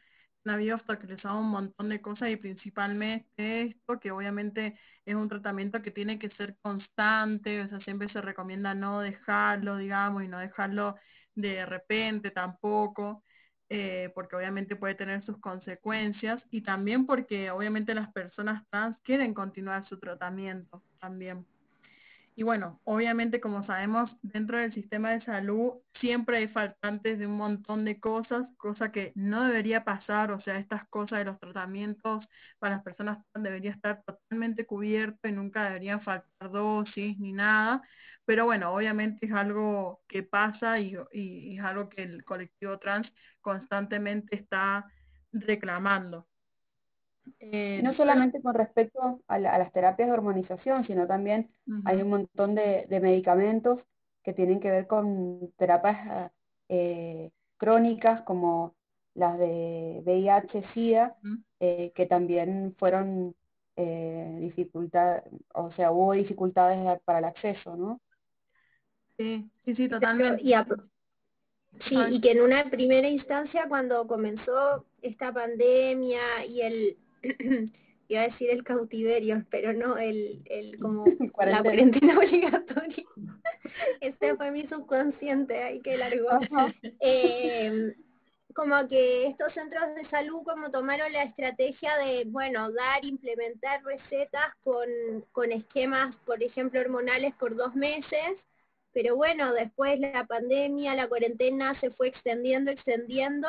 [0.46, 5.82] han habido obstaculizado un montón de cosas y principalmente esto, que obviamente es un tratamiento
[5.82, 10.40] que tiene que ser constante, o sea, siempre se recomienda no dejarlo, digamos, y no
[10.40, 10.96] dejarlo
[11.36, 13.24] de repente tampoco.
[13.74, 19.34] Eh, porque obviamente puede tener sus consecuencias y también porque obviamente las personas trans quieren
[19.34, 21.46] continuar su tratamiento también.
[22.36, 27.36] Y bueno, obviamente como sabemos, dentro del sistema de salud siempre hay faltantes de un
[27.38, 32.26] montón de cosas, cosa que no debería pasar, o sea, estas cosas de los tratamientos
[32.58, 37.82] para las personas debería estar totalmente cubierto y nunca deberían faltar dosis ni nada,
[38.26, 43.12] pero bueno, obviamente es algo que pasa y, y, es algo que el colectivo trans
[43.42, 44.86] constantemente está
[45.34, 46.28] reclamando.
[47.40, 51.50] Eh, no solamente con respecto a, las terapias de hormonización, sino también
[51.86, 53.80] hay un montón de, medicamentos
[54.24, 56.32] que tienen que ver con terapias
[56.70, 58.76] eh, crónicas como
[59.14, 61.16] las de VIH, SIDA,
[61.60, 63.36] eh, que también fueron
[64.40, 65.24] dificultad,
[65.56, 68.00] o sea, hubo dificultades para el acceso, ¿no?
[69.18, 70.44] Sí, sí, sí, totalmente.
[70.44, 70.54] Y
[71.88, 76.98] sí, y que en una primera instancia cuando comenzó esta pandemia y el,
[78.08, 81.06] iba a decir el cautiverio, pero no, el, el como
[81.46, 83.06] la cuarentena obligatoria.
[84.02, 86.28] este fue mi subconsciente, ahí que largo.
[87.00, 87.94] Eh,
[88.54, 94.54] como que estos centros de salud como tomaron la estrategia de, bueno, dar, implementar recetas
[94.64, 94.88] con,
[95.32, 98.38] con esquemas, por ejemplo, hormonales por dos meses,
[98.94, 103.48] pero bueno, después la pandemia, la cuarentena se fue extendiendo, extendiendo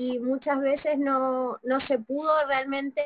[0.00, 3.02] y muchas veces no, no se pudo realmente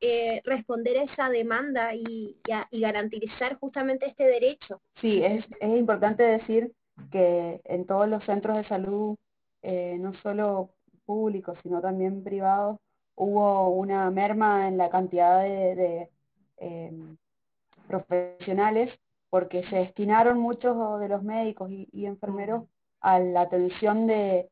[0.00, 2.36] eh, responder esa demanda y,
[2.72, 4.80] y, garantizar justamente este derecho.
[5.00, 6.72] Sí, es, es importante decir
[7.12, 9.16] que en todos los centros de salud,
[9.62, 10.70] eh, no solo
[11.06, 12.78] públicos, sino también privados,
[13.14, 16.10] hubo una merma en la cantidad de, de
[16.56, 16.92] eh,
[17.86, 18.90] profesionales
[19.30, 22.64] porque se destinaron muchos de los médicos y, enfermeros
[23.00, 24.48] a la atención de,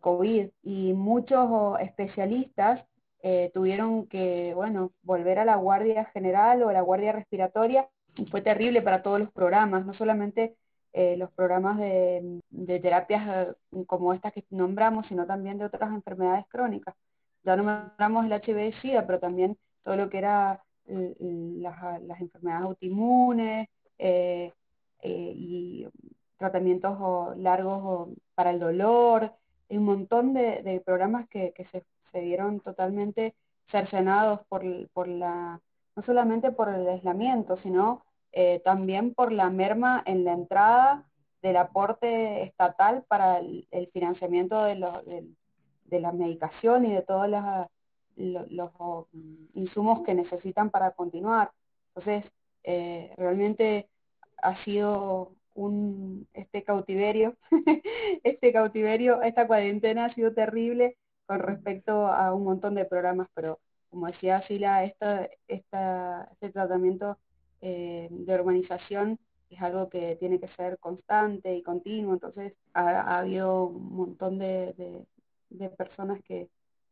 [0.00, 2.84] COVID y muchos especialistas
[3.22, 7.88] eh, tuvieron que, bueno, volver a la guardia general o a la guardia respiratoria
[8.30, 10.56] fue terrible para todos los programas, no solamente
[10.92, 12.40] eh, los programas de,
[12.80, 16.94] terapias eh, como estas que nombramos, sino también de otras enfermedades crónicas.
[17.44, 24.52] Ya nombramos el HIV-Sida, pero también todo lo que era las, las enfermedades autoinmunes, eh,
[25.02, 25.88] eh, y
[26.36, 29.32] tratamientos largos para el dolor,
[29.76, 31.84] un montón de, programas que, se,
[32.20, 33.34] vieron totalmente
[33.70, 34.62] cercenados por,
[34.92, 35.60] por la,
[35.94, 38.02] no solamente por el aislamiento, sino
[38.32, 41.04] eh, también por la merma en la entrada
[41.42, 45.26] del aporte estatal para el, financiamiento de,
[45.84, 47.28] de, la medicación y de todos
[48.16, 49.06] los, los,
[49.54, 51.52] insumos que necesitan para continuar.
[51.88, 52.30] Entonces,
[52.64, 53.88] eh, realmente
[54.42, 57.34] ha sido un, este cautiverio,
[58.24, 60.96] este cautiverio, esta cuarentena ha sido terrible
[61.26, 63.58] con respecto a un montón de programas, pero
[63.90, 67.18] como decía Sila, esta, esta, este tratamiento
[67.60, 69.18] eh, de urbanización
[69.50, 74.74] es algo que tiene que ser constante y continuo, entonces ha, habido un montón de,
[75.48, 76.48] de, personas que,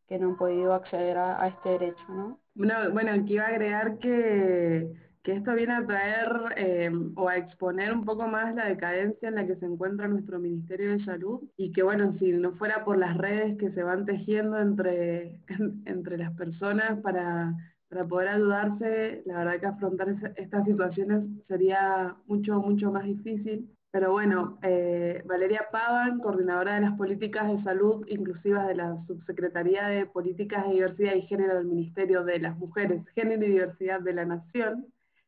[0.08, 2.40] que, no han podido acceder a, este derecho, ¿no?
[2.54, 4.90] Bueno, bueno, aquí iba a agregar que
[5.26, 9.34] que esto viene a traer eh, o a exponer un poco más la decadencia en
[9.34, 12.96] la que se encuentra nuestro Ministerio de Salud y que bueno, si no fuera por
[12.96, 15.40] las redes que se van tejiendo entre,
[15.84, 17.52] entre las personas para,
[17.88, 23.68] para poder ayudarse, la verdad que afrontar estas situaciones sería mucho, mucho más difícil.
[23.90, 29.88] Pero bueno, eh, Valeria Pavan, coordinadora de las políticas de salud inclusivas de la Subsecretaría
[29.88, 34.12] de Políticas de Diversidad y Género del Ministerio de las Mujeres, Género y Diversidad de
[34.12, 34.86] la Nación,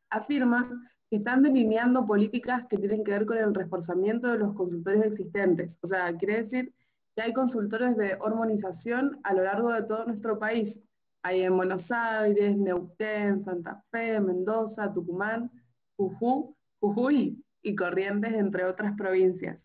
[0.09, 0.69] afirma
[1.09, 5.71] que están delineando políticas que tienen que ver con el reforzamiento de los consultores existentes.
[5.81, 6.73] O sea, quiere decir
[7.15, 10.75] que hay consultores de hormonización a lo largo de todo nuestro país.
[11.23, 15.51] Hay en Buenos Aires, Neuquén, Santa Fe, Mendoza, Tucumán,
[15.97, 19.59] Jujuy y Corrientes, entre otras provincias.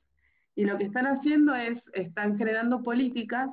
[0.57, 3.51] Y lo que están haciendo es, están generando políticas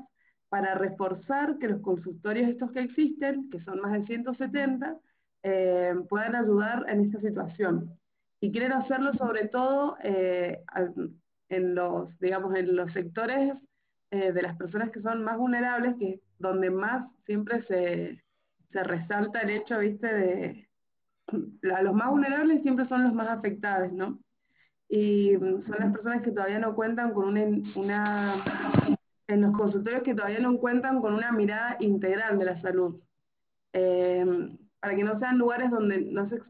[0.49, 4.97] para reforzar que los consultorios estos que existen, que son más de 170,
[5.43, 7.97] eh, puedan ayudar en esta situación.
[8.39, 10.63] Y quieren hacerlo sobre todo eh,
[11.49, 13.53] en los, digamos, en los sectores
[14.11, 18.21] eh, de las personas que son más vulnerables, que donde más siempre se,
[18.71, 20.67] se resalta el hecho, viste, de
[21.31, 24.19] los más vulnerables siempre son los más afectados, ¿no?
[24.89, 28.43] Y son las personas que todavía no cuentan con una, una
[29.27, 32.99] en los consultorios que todavía no cuentan con una mirada integral de la salud.
[33.73, 34.25] Eh,
[34.82, 36.41] para que no sean lugares donde, no se,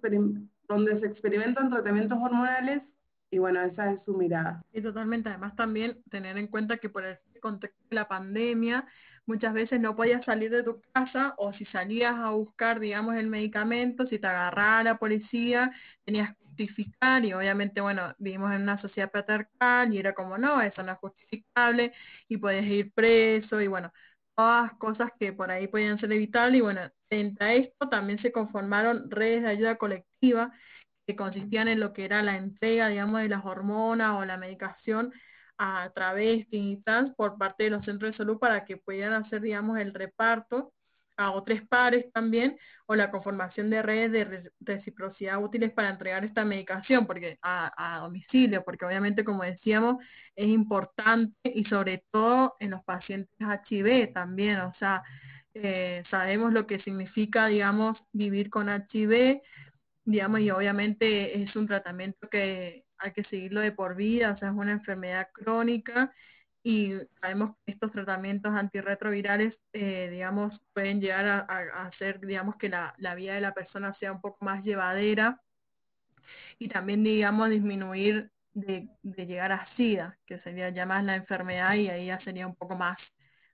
[0.68, 2.82] donde se experimentan tratamientos hormonales
[3.30, 4.62] y bueno, esa es su mirada.
[4.74, 8.86] Y totalmente, además también tener en cuenta que por el contexto de la pandemia
[9.26, 13.28] muchas veces no podías salir de tu casa o si salías a buscar, digamos, el
[13.28, 15.72] medicamento, si te agarraba la policía,
[16.04, 20.62] tenías que justificar y obviamente, bueno, vivimos en una sociedad patriarcal y era como, no,
[20.62, 21.94] eso no es justificable
[22.28, 23.94] y podías ir preso y bueno,
[24.36, 26.82] todas cosas que por ahí podían ser evitables y bueno,
[27.12, 30.54] frente a esto también se conformaron redes de ayuda colectiva
[31.06, 35.12] que consistían en lo que era la entrega, digamos, de las hormonas o la medicación
[35.58, 39.42] a través de trans por parte de los centros de salud para que pudieran hacer,
[39.42, 40.72] digamos, el reparto
[41.18, 46.46] a otros pares también, o la conformación de redes de reciprocidad útiles para entregar esta
[46.46, 49.98] medicación porque a, domicilio, porque obviamente, como decíamos,
[50.36, 55.04] es importante y sobre todo en los pacientes HIV también, o sea,
[55.54, 59.42] eh, sabemos lo que significa, digamos, vivir con HIV,
[60.06, 64.50] digamos, y obviamente es un tratamiento que hay que seguirlo de por vida, o sea,
[64.50, 66.14] es una enfermedad crónica
[66.64, 72.96] y sabemos que estos tratamientos antirretrovirales, eh, digamos, pueden llegar a, hacer, digamos, que la,
[73.16, 75.42] vida de la persona sea un poco más llevadera
[76.60, 81.74] y también, digamos, disminuir de, de, llegar a SIDA, que sería ya más la enfermedad
[81.76, 82.98] y ahí ya sería un poco más,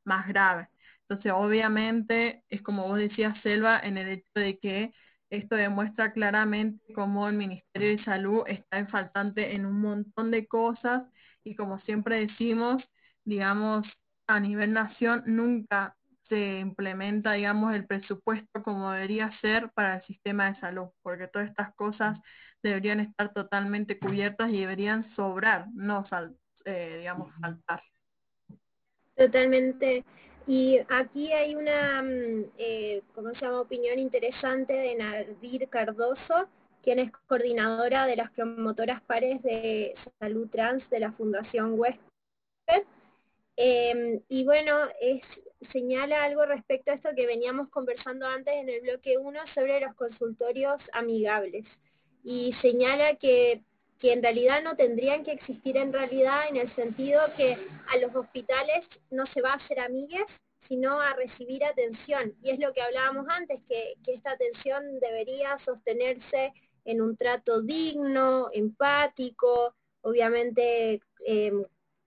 [0.03, 0.67] más grave.
[1.09, 4.93] Entonces, obviamente, es como vos decías, Selva, en el hecho de que
[5.29, 10.47] esto demuestra claramente cómo el Ministerio de Salud está en faltante en un montón de
[10.47, 11.03] cosas
[11.45, 12.83] y como siempre decimos,
[13.23, 13.87] digamos,
[14.27, 15.95] a nivel nación nunca
[16.27, 21.49] se implementa, digamos, el presupuesto como debería ser para el sistema de salud, porque todas
[21.49, 22.19] estas cosas
[22.61, 26.05] deberían estar totalmente cubiertas y deberían sobrar, no,
[26.65, 27.81] eh, digamos, faltar.
[29.15, 30.03] Totalmente.
[30.47, 36.47] Y aquí hay una, mm, eh, ¿cómo se llama?, opinión interesante de Nadir Cardoso,
[36.81, 41.99] quien es coordinadora de las promotoras pares de salud trans de la Fundación West
[43.59, 44.77] Em, y bueno,
[45.71, 49.95] señala algo respecto a esto que veníamos conversando antes en el bloque 1 sobre los
[49.95, 51.65] consultorios amigables.
[52.23, 53.63] Y señala que,
[53.99, 58.15] que en realidad no tendrían que existir en realidad en el sentido que a los
[58.15, 60.25] hospitales no se va a hacer amigues,
[60.67, 62.33] sino a recibir atención.
[62.43, 66.53] Y es lo que hablábamos antes, que, que esta atención debería sostenerse
[66.85, 71.51] en un trato digno, empático, obviamente eh,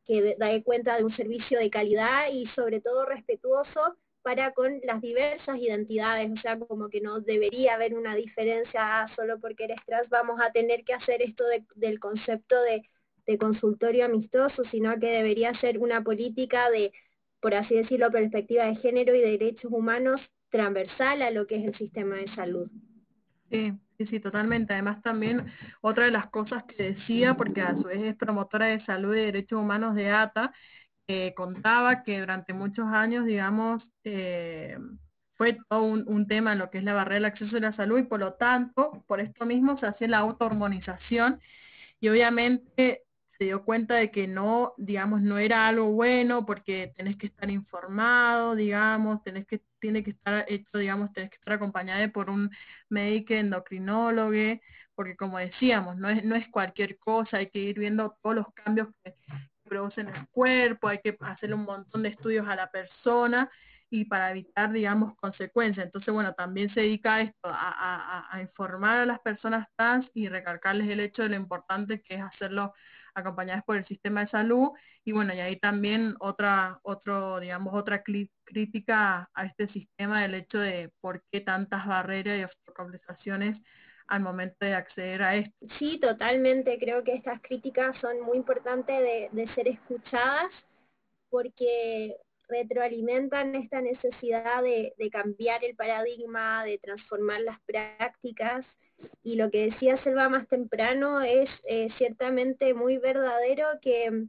[0.06, 5.00] que da cuenta de un servicio de calidad y sobre todo respetuoso para con las
[5.00, 9.78] diversas identidades, o sea, como que no debería haber una diferencia ah, solo porque eres
[9.86, 11.44] trans, vamos a tener que hacer esto
[11.76, 12.82] del concepto de,
[13.38, 16.90] consultorio amistoso, sino que debería ser una política de,
[17.40, 21.64] por así decirlo, perspectiva de género y de derechos humanos transversal a lo que es
[21.64, 22.68] el sistema de salud.
[23.48, 24.72] Sí, Sí, sí, totalmente.
[24.72, 25.52] Además también
[25.82, 29.20] otra de las cosas que decía, porque a su vez es promotora de salud y
[29.20, 30.54] derechos humanos de ATA,
[31.36, 34.78] contaba que durante muchos años, digamos, eh,
[35.36, 37.98] fue todo un, un, tema lo que es la barrera del acceso a la salud
[37.98, 41.40] y por lo tanto, por esto mismo se hacía la autohormonización.
[42.00, 43.04] Y obviamente
[43.40, 47.50] se dio cuenta de que no, digamos, no era algo bueno porque tenés que estar
[47.50, 52.50] informado, digamos, tenés que, tiene que estar hecho, digamos, tenés que estar acompañado por un
[52.90, 54.60] médico endocrinólogo,
[54.94, 58.46] porque como decíamos, no es, no es cualquier cosa, hay que ir viendo todos los
[58.52, 59.14] cambios que
[59.70, 63.48] producen el cuerpo, hay que hacerle un montón de estudios a la persona
[63.88, 65.86] y para evitar, digamos, consecuencias.
[65.86, 70.28] Entonces, bueno, también se dedica a esto, a, a, informar a las personas trans y
[70.28, 72.74] recalcarles el hecho de lo importante que es hacerlo
[73.14, 74.70] acompañadas por el sistema de salud
[75.04, 80.58] y bueno, y ahí también otra, otro, digamos, otra crítica a este sistema del hecho
[80.58, 83.56] de por qué tantas barreras y obstaculizaciones
[84.10, 85.66] al momento de acceder a esto.
[85.78, 86.78] Sí, totalmente.
[86.78, 90.52] Creo que estas críticas son muy importantes de, de ser escuchadas
[91.30, 92.16] porque
[92.50, 98.66] retroalimentan esta necesidad de, cambiar el paradigma, de transformar las prácticas.
[99.22, 104.26] Y lo que decía Selva más temprano es eh, ciertamente muy verdadero que,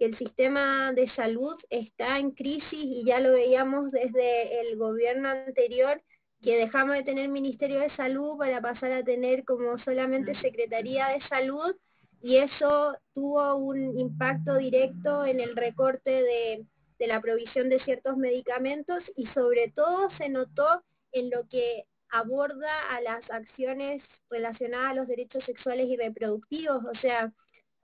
[0.00, 6.00] el sistema de salud está en crisis y ya lo veíamos desde el gobierno anterior,
[6.42, 11.20] que dejamos de tener Ministerio de Salud para pasar a tener como solamente Secretaría de
[11.28, 11.74] Salud
[12.22, 16.66] y eso tuvo un impacto directo en el recorte de
[17.00, 22.70] de la provisión de ciertos medicamentos y sobre todo se notó en lo que aborda
[22.90, 26.84] a las acciones relacionadas a los derechos sexuales y reproductivos.
[26.84, 27.32] O sea,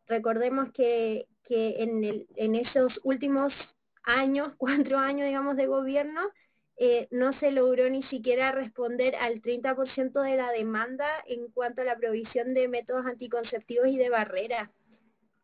[0.06, 3.54] recordemos que, que en, el, en esos últimos
[4.04, 6.20] años, cuatro años, digamos, de gobierno,
[6.78, 11.84] eh, no se logró ni siquiera responder al 30% de la demanda en cuanto a
[11.84, 14.70] la provisión de métodos anticonceptivos y de barreras.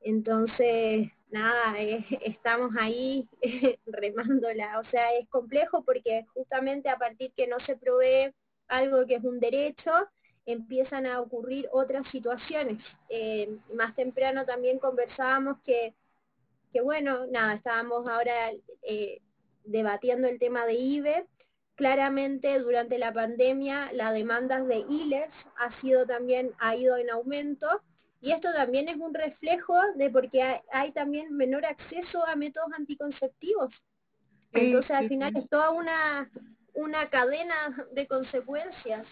[0.03, 3.27] Entonces, nada, eh, estamos ahí
[3.87, 4.81] remándola.
[4.81, 8.33] O sea, es complejo porque justamente a partir que no se provee
[8.69, 9.91] algo que es un derecho,
[10.45, 12.83] empiezan a ocurrir otras situaciones.
[13.09, 15.95] Eh, más temprano también conversábamos que,
[16.73, 18.51] que bueno, nada, estábamos ahora
[19.65, 21.27] debatiendo el tema de IBE.
[21.75, 27.67] Claramente durante la pandemia la demanda de ILES ha sido también, ha ido en aumento
[28.23, 33.75] y esto también es un reflejo de porque hay, también menor acceso a métodos anticonceptivos.
[34.53, 36.31] Entonces al final es toda una,
[36.75, 39.07] una cadena de consecuencias.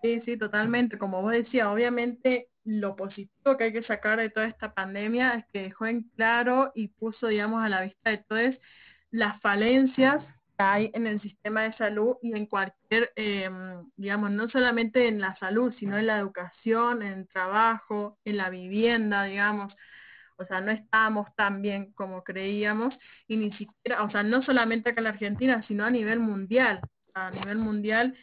[0.00, 0.96] Sí, sí, totalmente.
[0.96, 5.44] Como vos decías, obviamente lo positivo que hay que sacar de toda esta pandemia es
[5.52, 8.58] que dejó en claro y puso, digamos, a la vista de todos
[9.10, 10.24] las falencias
[10.58, 13.48] hay en el sistema de salud y en cualquier, eh,
[13.96, 18.50] digamos, no solamente en la salud, sino en la educación, en el trabajo, en la
[18.50, 19.72] vivienda, digamos.
[20.36, 22.96] O sea, no estábamos tan bien como creíamos
[23.28, 26.80] y ni siquiera, o sea, no solamente acá en la Argentina, sino a nivel mundial.
[27.14, 28.16] A nivel mundial,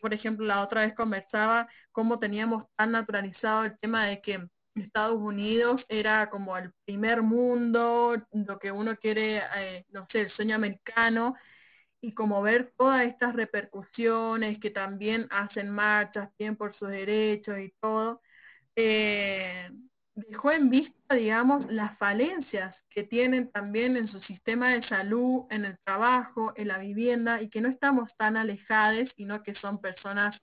[0.00, 5.20] por ejemplo, la otra vez conversaba cómo teníamos tan naturalizado el tema de que Estados
[5.20, 10.56] Unidos era como el primer mundo, lo que uno quiere, eh, no sé, el sueño
[10.56, 11.34] americano,
[12.00, 17.72] y como ver todas estas repercusiones que también hacen marchas, bien por sus derechos y
[17.80, 18.20] todo,
[18.76, 19.70] eh,
[20.14, 25.64] dejó en vista, digamos, las falencias que tienen también en su sistema de salud, en
[25.64, 30.36] el trabajo, en la vivienda, y que no estamos tan alejadas, no que son personas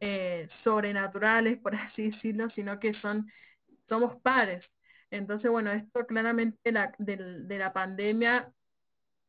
[0.00, 3.30] eh, sobrenaturales, por así decirlo, sino que son,
[3.88, 4.64] somos pares.
[5.10, 8.52] Entonces, bueno, esto claramente la, de, de la pandemia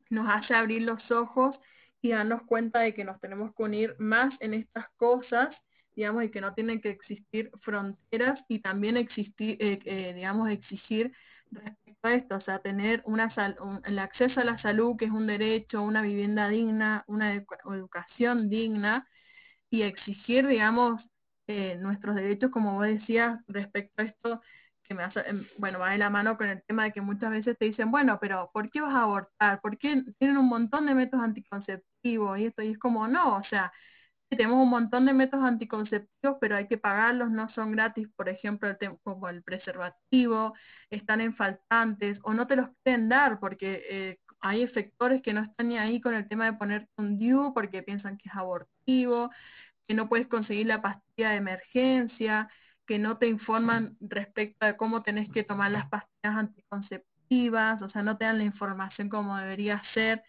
[0.09, 1.57] nos hace abrir los ojos
[2.01, 5.55] y darnos cuenta de que nos tenemos que unir más en estas cosas,
[5.95, 11.11] digamos, y que no tienen que existir fronteras y también existir, eh, eh, digamos, exigir
[11.51, 13.31] respecto a esto, o sea, tener una
[13.85, 19.07] el acceso a la salud, que es un derecho, una vivienda digna, una educación digna,
[19.69, 21.01] y exigir, digamos,
[21.47, 24.41] eh, nuestros derechos, como vos decías, respecto a esto
[24.83, 27.31] que me hace, em, bueno, va de la mano con el tema de que muchas
[27.31, 29.61] veces te dicen, bueno, pero ¿por qué vas a abortar?
[29.61, 32.61] ¿Por qué tienen un montón de métodos anticonceptivos y esto?
[32.63, 33.71] Y es como, no, o sea,
[34.29, 38.69] tenemos un montón de métodos anticonceptivos, pero hay que pagarlos, no son gratis, por ejemplo,
[38.69, 40.53] el como el preservativo,
[40.89, 45.41] están en faltantes, o no te los pueden dar porque eh, hay efectores que no
[45.43, 49.31] están ni ahí con el tema de ponerte un DIU porque piensan que es abortivo,
[49.87, 52.49] que no puedes conseguir la pastilla de emergencia,
[52.85, 58.03] que no te informan respecto a cómo tenés que tomar las pastillas anticonceptivas, o sea,
[58.03, 60.23] no te dan la información como debería ser,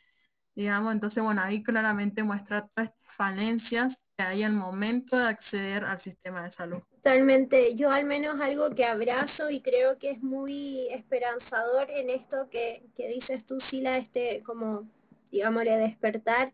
[0.54, 5.84] digamos, entonces, bueno, ahí claramente muestra todas estas falencias que hay al momento de acceder
[5.84, 6.82] al sistema de salud.
[7.02, 12.48] Totalmente, yo al menos algo que abrazo y creo que es muy esperanzador en esto
[12.50, 14.88] que, que dices tú, Sila, este, como,
[15.30, 16.52] digámosle, despertar,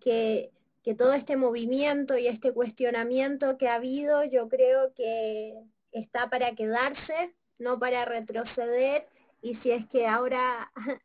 [0.00, 0.50] que
[0.82, 5.54] que todo este movimiento y este cuestionamiento que ha habido, yo creo que
[5.92, 9.06] está para quedarse, no para retroceder,
[9.42, 10.70] y si es que ahora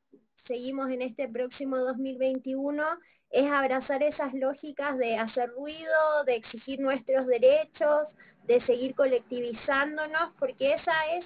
[0.48, 2.84] seguimos en este próximo 2021,
[3.32, 8.08] es abrazar esas lógicas de hacer ruido, de exigir nuestros derechos,
[8.46, 11.26] de seguir colectivizándonos, porque esa es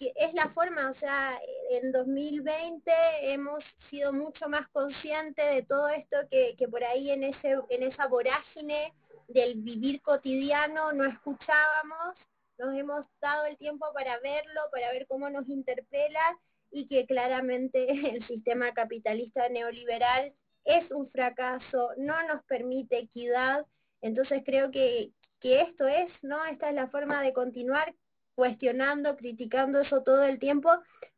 [0.00, 1.38] que es la forma, o sea,
[1.70, 2.90] en 2020
[3.20, 7.82] hemos sido mucho más conscientes de todo esto que, que por ahí en ese en
[7.82, 8.94] esa vorágine
[9.28, 12.16] del vivir cotidiano no escuchábamos,
[12.58, 16.38] nos hemos dado el tiempo para verlo, para ver cómo nos interpela
[16.70, 17.86] y que claramente
[18.16, 20.32] el sistema capitalista neoliberal
[20.64, 23.66] es un fracaso, no nos permite equidad,
[24.00, 26.42] entonces creo que, que esto es, ¿no?
[26.46, 27.94] Esta es la forma de continuar
[28.34, 30.70] cuestionando, criticando eso todo el tiempo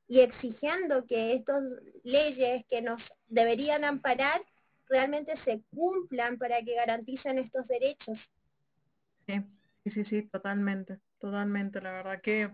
[0.09, 1.63] y exigiendo que estas
[2.05, 4.43] leyes que nos deberían amparar
[4.89, 8.19] realmente se cumplan para que garanticen estos derechos.
[9.27, 9.43] Sí,
[9.91, 11.81] sí, sí, totalmente, totalmente.
[11.81, 12.51] La verdad que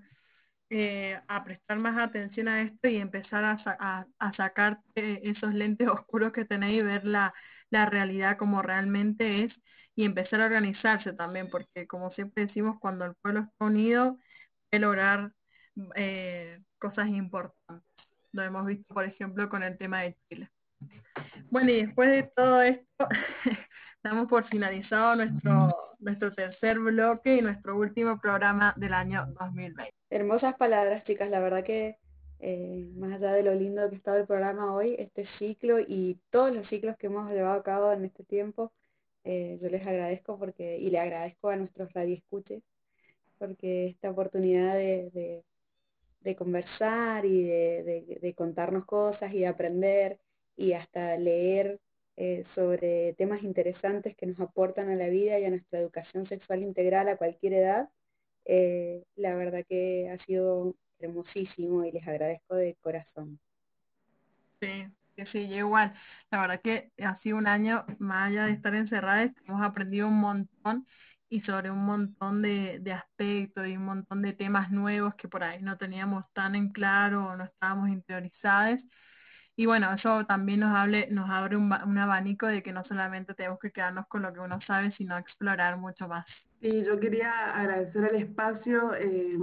[0.70, 6.32] eh, a prestar más atención a esto y empezar a, a, sacar esos lentes oscuros
[6.32, 7.32] que tenéis y ver la,
[7.70, 9.54] la realidad como realmente es
[9.96, 14.18] y empezar a organizarse también, porque como siempre decimos, cuando el pueblo está unido,
[14.70, 15.30] puede lograr
[15.94, 17.84] eh, cosas importantes.
[18.32, 20.50] Lo hemos visto, por ejemplo, con el tema de Chile.
[21.50, 23.08] Bueno, y después de todo esto,
[24.02, 29.92] damos por finalizado nuestro, nuestro tercer bloque y nuestro último programa del año 2020.
[30.10, 31.30] Hermosas palabras, chicas.
[31.30, 31.96] La verdad que
[32.40, 36.20] eh, más allá de lo lindo que ha estado el programa hoy, este ciclo y
[36.30, 38.72] todos los ciclos que hemos llevado a cabo en este tiempo,
[39.24, 42.62] eh, yo les agradezco porque y le agradezco a nuestros radioescuches
[43.38, 45.42] porque esta oportunidad de,
[46.20, 50.18] de, conversar y de, de, contarnos cosas y aprender
[50.56, 51.80] y hasta leer
[52.16, 56.62] eh, sobre temas interesantes que nos aportan a la vida y a nuestra educación sexual
[56.62, 57.88] integral a cualquier edad,
[58.44, 63.38] eh, la verdad que ha sido hermosísimo y les agradezco de corazón.
[64.60, 64.86] Sí,
[65.30, 65.94] sí, igual.
[66.30, 70.18] La verdad que ha sido un año, más allá de estar encerradas, hemos aprendido un
[70.18, 70.86] montón
[71.30, 75.42] y sobre un montón de, de aspectos y un montón de temas nuevos que por
[75.44, 78.80] ahí no teníamos tan en claro o no estábamos interiorizados.
[79.56, 83.34] Y bueno, eso también nos, hable, nos abre un, un abanico de que no solamente
[83.34, 86.24] tenemos que quedarnos con lo que uno sabe, sino explorar mucho más.
[86.60, 89.36] Sí, yo quería agradecer el espacio, eh,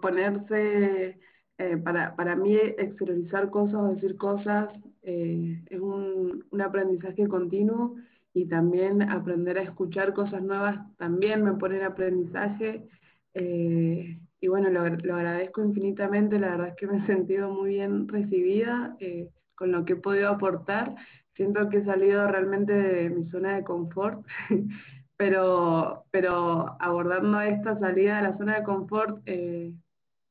[0.00, 1.18] ponerse,
[1.58, 4.68] eh, para, para mí exteriorizar cosas decir cosas
[5.02, 7.96] eh, es un, un aprendizaje continuo
[8.38, 12.88] y también aprender a escuchar cosas nuevas también me pone en aprendizaje.
[13.34, 17.70] Eh, y bueno, lo, lo, agradezco infinitamente, la verdad es que me he sentido muy
[17.70, 20.94] bien recibida eh, con lo que he podido aportar.
[21.34, 24.24] Siento que he salido realmente de mi zona de confort,
[25.16, 29.74] pero, pero abordando esta salida de la zona de confort eh,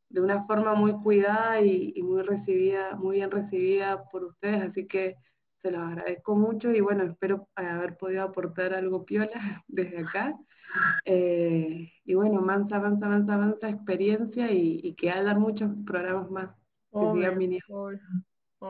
[0.10, 4.88] de una forma muy cuidada y, y muy recibida, muy bien recibida por ustedes, así
[4.88, 5.18] que
[5.62, 9.32] se los agradezco mucho y bueno, espero haber podido aportar algo piola
[9.68, 10.36] desde acá.
[11.05, 16.49] Eh, y bueno, mansa, mansa, mansa, mansa experiencia y, que hagan muchos programas más
[16.91, 17.91] que sigan viniendo.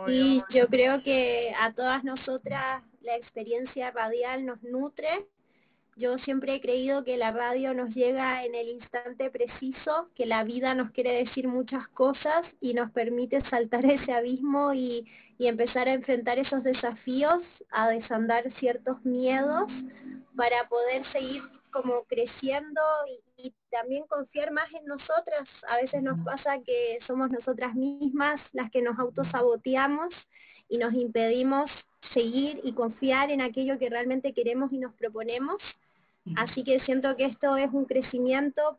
[0.08, 5.28] Y yo creo que a todas nosotras la experiencia radial nos nutre.
[5.98, 10.44] Yo siempre he creído que la radio nos llega en el instante preciso, que la
[10.44, 15.06] vida nos quiere decir muchas cosas y nos permite saltar ese abismo y
[15.40, 17.42] y empezar a enfrentar esos desafíos,
[17.72, 19.70] a desandar ciertos miedos
[20.36, 22.82] para poder seguir como creciendo
[23.38, 25.48] y, también confiar más en nosotras.
[25.68, 30.12] A veces nos pasa que somos nosotras mismas las que nos autosaboteamos
[30.70, 31.70] y nos impedimos
[32.14, 35.62] seguir y confiar en aquello que realmente queremos y nos proponemos.
[36.36, 38.78] Así que siento que esto es un crecimiento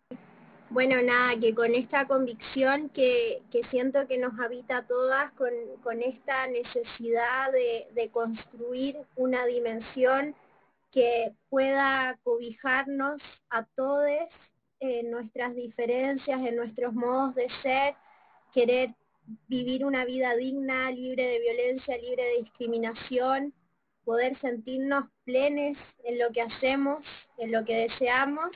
[0.71, 5.51] bueno, nada, que con esta convicción que, que siento que nos habita a todas, con,
[5.83, 10.35] con esta necesidad de, de, construir una dimensión
[10.93, 14.11] que pueda cobijarnos a todos
[14.81, 17.95] en nuestras diferencias, en nuestros modos de ser,
[18.53, 18.91] querer
[19.49, 23.55] vivir una vida digna, libre de violencia, libre de discriminación,
[24.09, 27.05] poder sentirnos plenes en lo que hacemos,
[27.37, 28.49] en lo que deseamos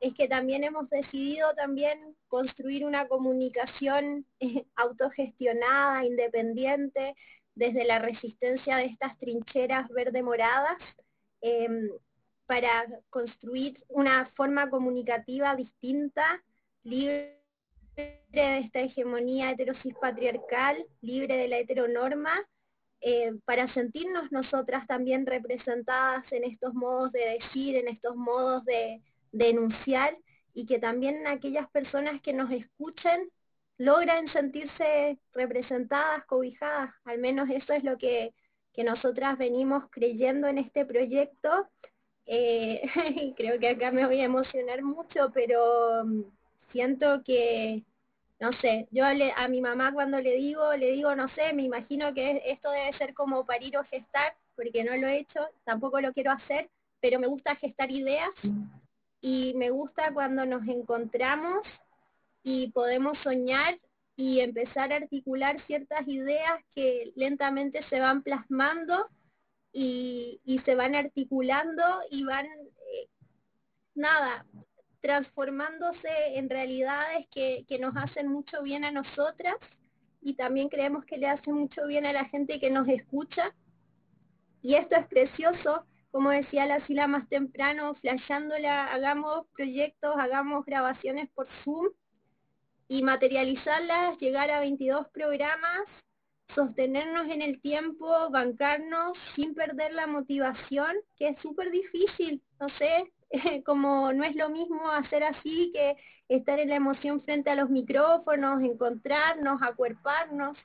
[0.00, 7.14] es que también hemos decidido también construir una comunicación eh, autogestionada, independiente,
[7.54, 10.78] desde la resistencia de estas trincheras verde-moradas,
[11.42, 11.90] em,
[12.46, 16.42] para construir una forma comunicativa distinta,
[16.82, 17.38] libre
[18.30, 22.34] de esta hegemonía heterosis patriarcal, libre de la heteronorma,
[23.00, 29.00] eh, para sentirnos nosotras también representadas en estos modos de decir, en estos modos de,
[29.32, 30.16] denunciar
[30.54, 33.28] y que también aquellas personas que nos escuchen
[33.76, 38.34] logran sentirse representadas, cobijadas, al menos eso es lo que,
[38.72, 41.68] que nosotras venimos creyendo en este proyecto.
[42.26, 42.82] Eh,
[43.36, 46.22] creo que acá me voy a emocionar mucho, pero mm,
[46.72, 47.84] siento que,
[48.40, 52.14] no sé, yo a mi mamá cuando le digo, le digo, no sé, me imagino
[52.14, 56.12] que esto debe ser como parir o gestar, porque no lo he hecho, tampoco lo
[56.12, 56.70] quiero hacer,
[57.00, 58.30] pero me gusta gestar ideas
[59.20, 61.66] y me gusta cuando nos encontramos
[62.44, 63.78] y podemos soñar
[64.16, 69.08] y empezar a articular ciertas ideas que lentamente se van plasmando
[69.72, 73.08] y, y se van articulando y van, eh,
[73.94, 74.44] nada,
[75.00, 79.56] transformándose en realidades que, que nos hacen mucho bien a nosotras
[80.20, 83.54] y también creemos que le hace mucho bien a la gente que nos escucha.
[84.62, 91.28] Y esto es precioso, como decía la Sila más temprano, flasheándola, hagamos proyectos, hagamos grabaciones
[91.30, 91.88] por Zoom
[92.88, 95.82] y materializarlas, llegar a 22 programas,
[96.54, 103.12] sostenernos en el tiempo, bancarnos sin perder la motivación, que es súper difícil, no sé,
[103.64, 105.96] como no es lo mismo hacer así que
[106.28, 110.56] estar en la emoción frente a los micrófonos, encontrarnos, acuerparnos.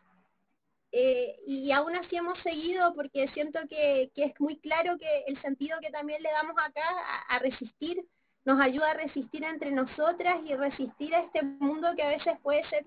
[0.92, 5.80] Eh, y aún así hemos seguido porque siento que, es muy claro que el sentido
[5.82, 6.84] que también le damos acá
[7.30, 8.06] a, resistir
[8.46, 12.64] nos ayuda a resistir entre nosotras y resistir a este mundo que a veces puede
[12.66, 12.86] ser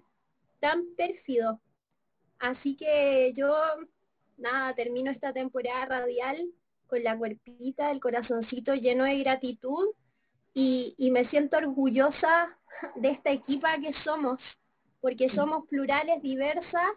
[0.60, 1.60] tan pérfido.
[2.38, 3.56] Así que yo,
[4.36, 6.46] nada, termino esta temporada radial
[6.86, 9.88] con la cuerpita, el corazoncito lleno de gratitud
[10.54, 12.56] y, y me siento orgullosa
[12.96, 14.40] de esta equipa que somos,
[15.00, 16.92] porque somos plurales, diversas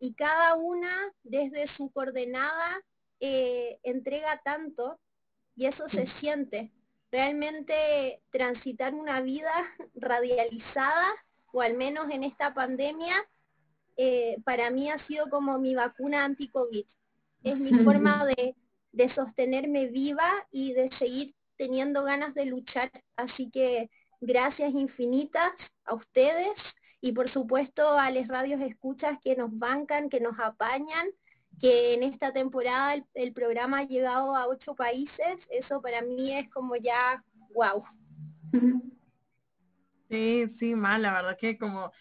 [0.00, 2.80] y cada una desde su coordenada
[3.20, 4.98] eh, entrega tanto
[5.56, 6.70] y eso se siente.
[7.10, 9.52] Realmente transitar una vida
[9.94, 11.14] radializada,
[11.52, 13.16] o al menos en esta pandemia,
[13.96, 16.84] eh, para mí ha sido como mi vacuna anti-COVID.
[17.42, 18.54] Es mi forma de,
[18.98, 22.90] de sostenerme viva y de seguir teniendo ganas de luchar.
[23.16, 23.88] Así que
[24.20, 25.52] gracias infinitas
[25.84, 26.56] a ustedes
[27.00, 31.06] y por supuesto a las radios escuchas que nos bancan, que nos apañan,
[31.60, 35.38] que en esta temporada el, programa ha llegado a ocho países.
[35.48, 37.22] Eso para mí es como ya,
[37.54, 37.84] wow.
[40.10, 41.92] Sí, sí, mal, la verdad que como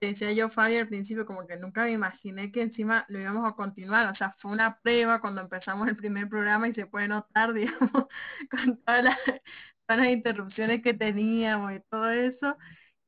[0.00, 3.54] decía yo, Fabi, al principio, como que nunca me imaginé que encima lo íbamos a
[3.54, 4.10] continuar.
[4.12, 8.06] O sea, fue una prueba cuando empezamos el primer programa y se puede notar, digamos,
[8.50, 9.18] con todas las,
[10.10, 12.56] interrupciones que teníamos y todo eso.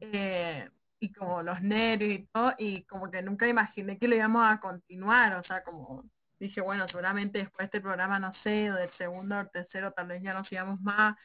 [0.01, 0.68] Eh,
[1.01, 4.61] y como los nervios y todo, y como que nunca imaginé que lo íbamos a
[4.61, 5.34] continuar.
[5.36, 6.05] O sea, como
[6.38, 10.09] dije, bueno, seguramente después de este programa, no sé, o del segundo o tercero, tal
[10.09, 11.16] vez ya nos íbamos más,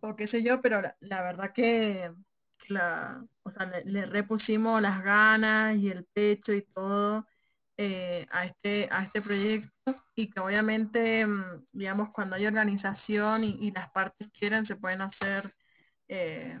[0.00, 2.10] o qué sé yo, pero la verdad que
[2.70, 7.26] la, o sea, le, repusimos las ganas y el pecho y todo
[7.76, 13.70] eh, a este a este proyecto y que obviamente, mm, digamos, cuando hay organización y,
[13.72, 15.54] las partes quieren, se pueden hacer
[16.08, 16.58] eh,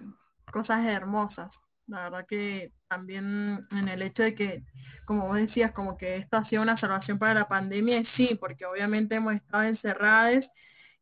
[0.52, 1.50] cosas hermosas.
[1.86, 4.62] La verdad que también en el hecho de que,
[5.06, 8.64] como vos decías, como que esto ha sido una salvación para la pandemia, sí, porque
[8.66, 10.44] obviamente hemos estado encerrados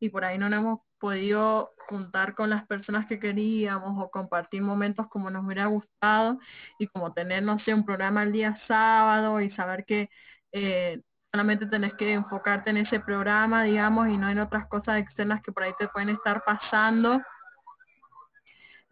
[0.00, 4.62] y por ahí no nos hemos podido juntar con las personas que queríamos o compartir
[4.62, 6.38] momentos como nos hubiera gustado
[6.78, 10.10] y como tener, no sé, un programa el día sábado y saber que
[10.52, 11.00] eh,
[11.32, 15.52] solamente tenés que enfocarte en ese programa, digamos, y no en otras cosas externas que
[15.52, 17.20] por ahí te pueden estar pasando.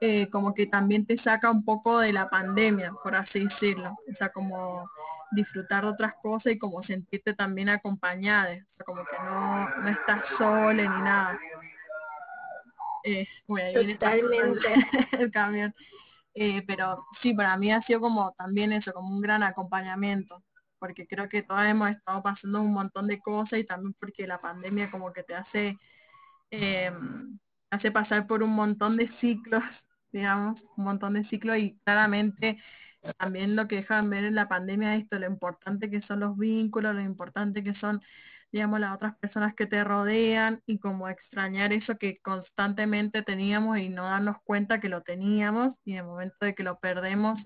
[0.01, 3.97] Eh, como que también te saca un poco de la pandemia, por así decirlo.
[4.11, 4.89] O sea, como
[5.33, 9.89] disfrutar de otras cosas y como sentirte también acompañada, o sea, como que no, no
[9.89, 11.39] estás sola ni nada.
[13.07, 14.67] Eh, Totalmente.
[15.13, 15.75] El, camión.
[16.35, 20.43] Eh, pero sí, para mí ha sido como también eso, como un gran acompañamiento,
[20.79, 24.41] porque creo que todas hemos estado pasando un montón de cosas y también porque la
[24.41, 25.79] pandemia como que te hace,
[26.51, 26.91] eh,
[27.71, 29.63] hace pasar por un montón de ciclos,
[30.13, 32.59] digamos, un montón de ciclos y claramente
[33.19, 36.37] también lo que dejan ver en la pandemia es esto, lo importante que son los
[36.37, 38.03] vínculos, lo importante que son
[38.53, 43.89] digamos, las otras personas que te rodean y como extrañar eso que constantemente teníamos y
[43.89, 47.39] no darnos cuenta que lo teníamos y en el momento de que lo perdemos,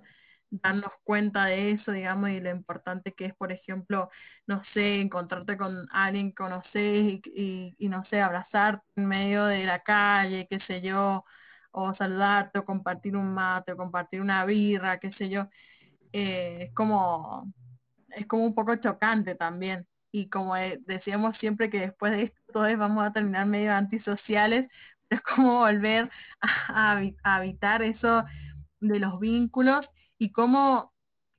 [0.51, 4.11] darnos cuenta de eso, digamos, y lo importante que es, por ejemplo,
[4.47, 9.65] no sé, encontrarte con alguien que conoces y, y, no sé, abrazarte en medio de
[9.65, 11.25] la calle, qué sé yo,
[11.73, 15.49] o saludarte, o compartir un mate, o compartir una birra, qué sé yo,
[16.13, 17.53] eh, es como,
[18.11, 22.41] es como un poco chocante también y como eh, decíamos siempre que después de esto
[22.53, 24.71] todos vamos a terminar medio antisociales,
[25.11, 28.25] es como volver a, a, habitar eso
[28.81, 29.89] de los vínculos
[30.19, 30.93] y cómo,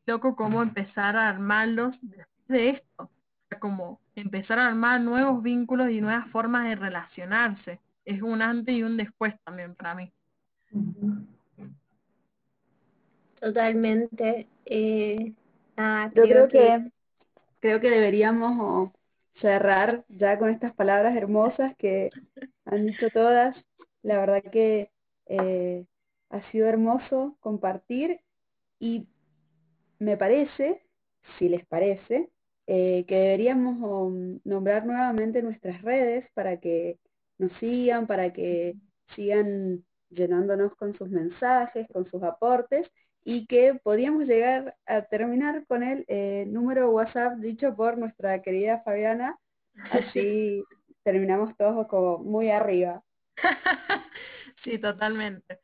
[0.06, 3.10] loco, cómo empezar a armarlos después de esto,
[3.60, 7.80] como empezar a armar nuevos vínculos y nuevas formas de relacionarse.
[8.06, 10.12] Es un antes y un después también para mí.
[13.40, 14.48] Totalmente.
[14.66, 15.34] Eh,
[16.16, 16.92] Yo creo que
[17.62, 18.92] creo que deberíamos
[19.36, 22.10] cerrar ya con estas palabras hermosas que
[22.66, 23.56] han dicho todas.
[24.04, 24.92] La verdad que
[25.28, 25.86] eh,
[26.30, 28.20] ha sido hermoso compartir
[28.80, 29.08] y
[30.00, 30.82] me parece,
[31.38, 32.30] si les parece,
[32.68, 34.12] eh, que deberíamos
[34.44, 37.00] nombrar nuevamente nuestras redes para que
[37.38, 38.76] nos sigan, para que
[39.16, 42.90] sigan llenándonos con sus mensajes, con sus aportes
[43.24, 48.82] y que podíamos llegar a terminar con el eh, número WhatsApp dicho por nuestra querida
[48.84, 49.38] Fabiana,
[49.92, 50.64] así
[51.04, 53.04] terminamos todos como muy arriba.
[54.64, 55.60] sí, totalmente.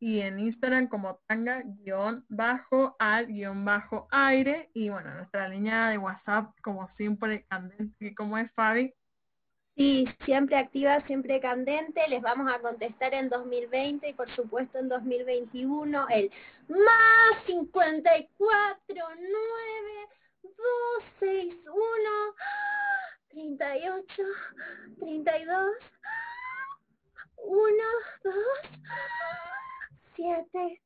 [0.00, 1.70] y en Instagram como tanga-al-aire
[4.74, 8.94] y bueno, nuestra línea de WhatsApp como siempre candente, como es Fabi.
[9.76, 14.88] Sí, siempre activa, siempre candente, les vamos a contestar en 2020 y por supuesto en
[14.88, 16.32] 2021 el
[16.68, 19.28] más 54 9
[20.42, 20.52] 2
[21.20, 21.74] 6 1
[23.28, 24.22] 38
[24.98, 25.70] 32
[27.36, 27.84] 1
[28.24, 28.34] 2
[30.18, 30.82] siete.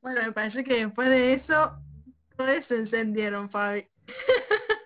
[0.00, 1.72] Bueno, me parece que después de eso,
[2.36, 3.88] todos se encendieron, Fabi.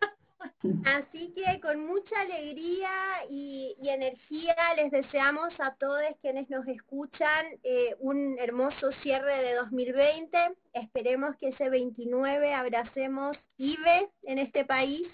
[0.85, 2.91] Así que con mucha alegría
[3.31, 10.37] y, energía les deseamos a todos quienes nos escuchan eh, un hermoso cierre de 2020.
[10.75, 15.09] Esperemos que ese 29 abracemos IBE en este país.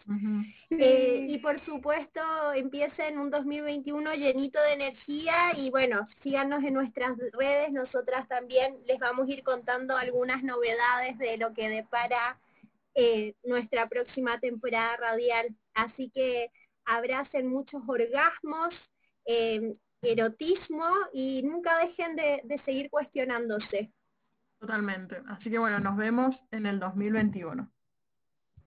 [0.70, 2.20] Eh, y por supuesto
[2.54, 8.98] empiecen un 2021 llenito de energía y bueno, síganos en nuestras redes, nosotras también les
[8.98, 12.38] vamos a ir contando algunas novedades de lo que depara
[12.94, 15.48] eh, nuestra próxima temporada radial.
[15.74, 16.50] Así que
[16.84, 18.74] abracen muchos orgasmos,
[19.26, 23.90] eh, erotismo y nunca dejen de, de seguir cuestionándose.
[24.58, 25.16] Totalmente.
[25.28, 27.70] Así que bueno, nos vemos en el 2021.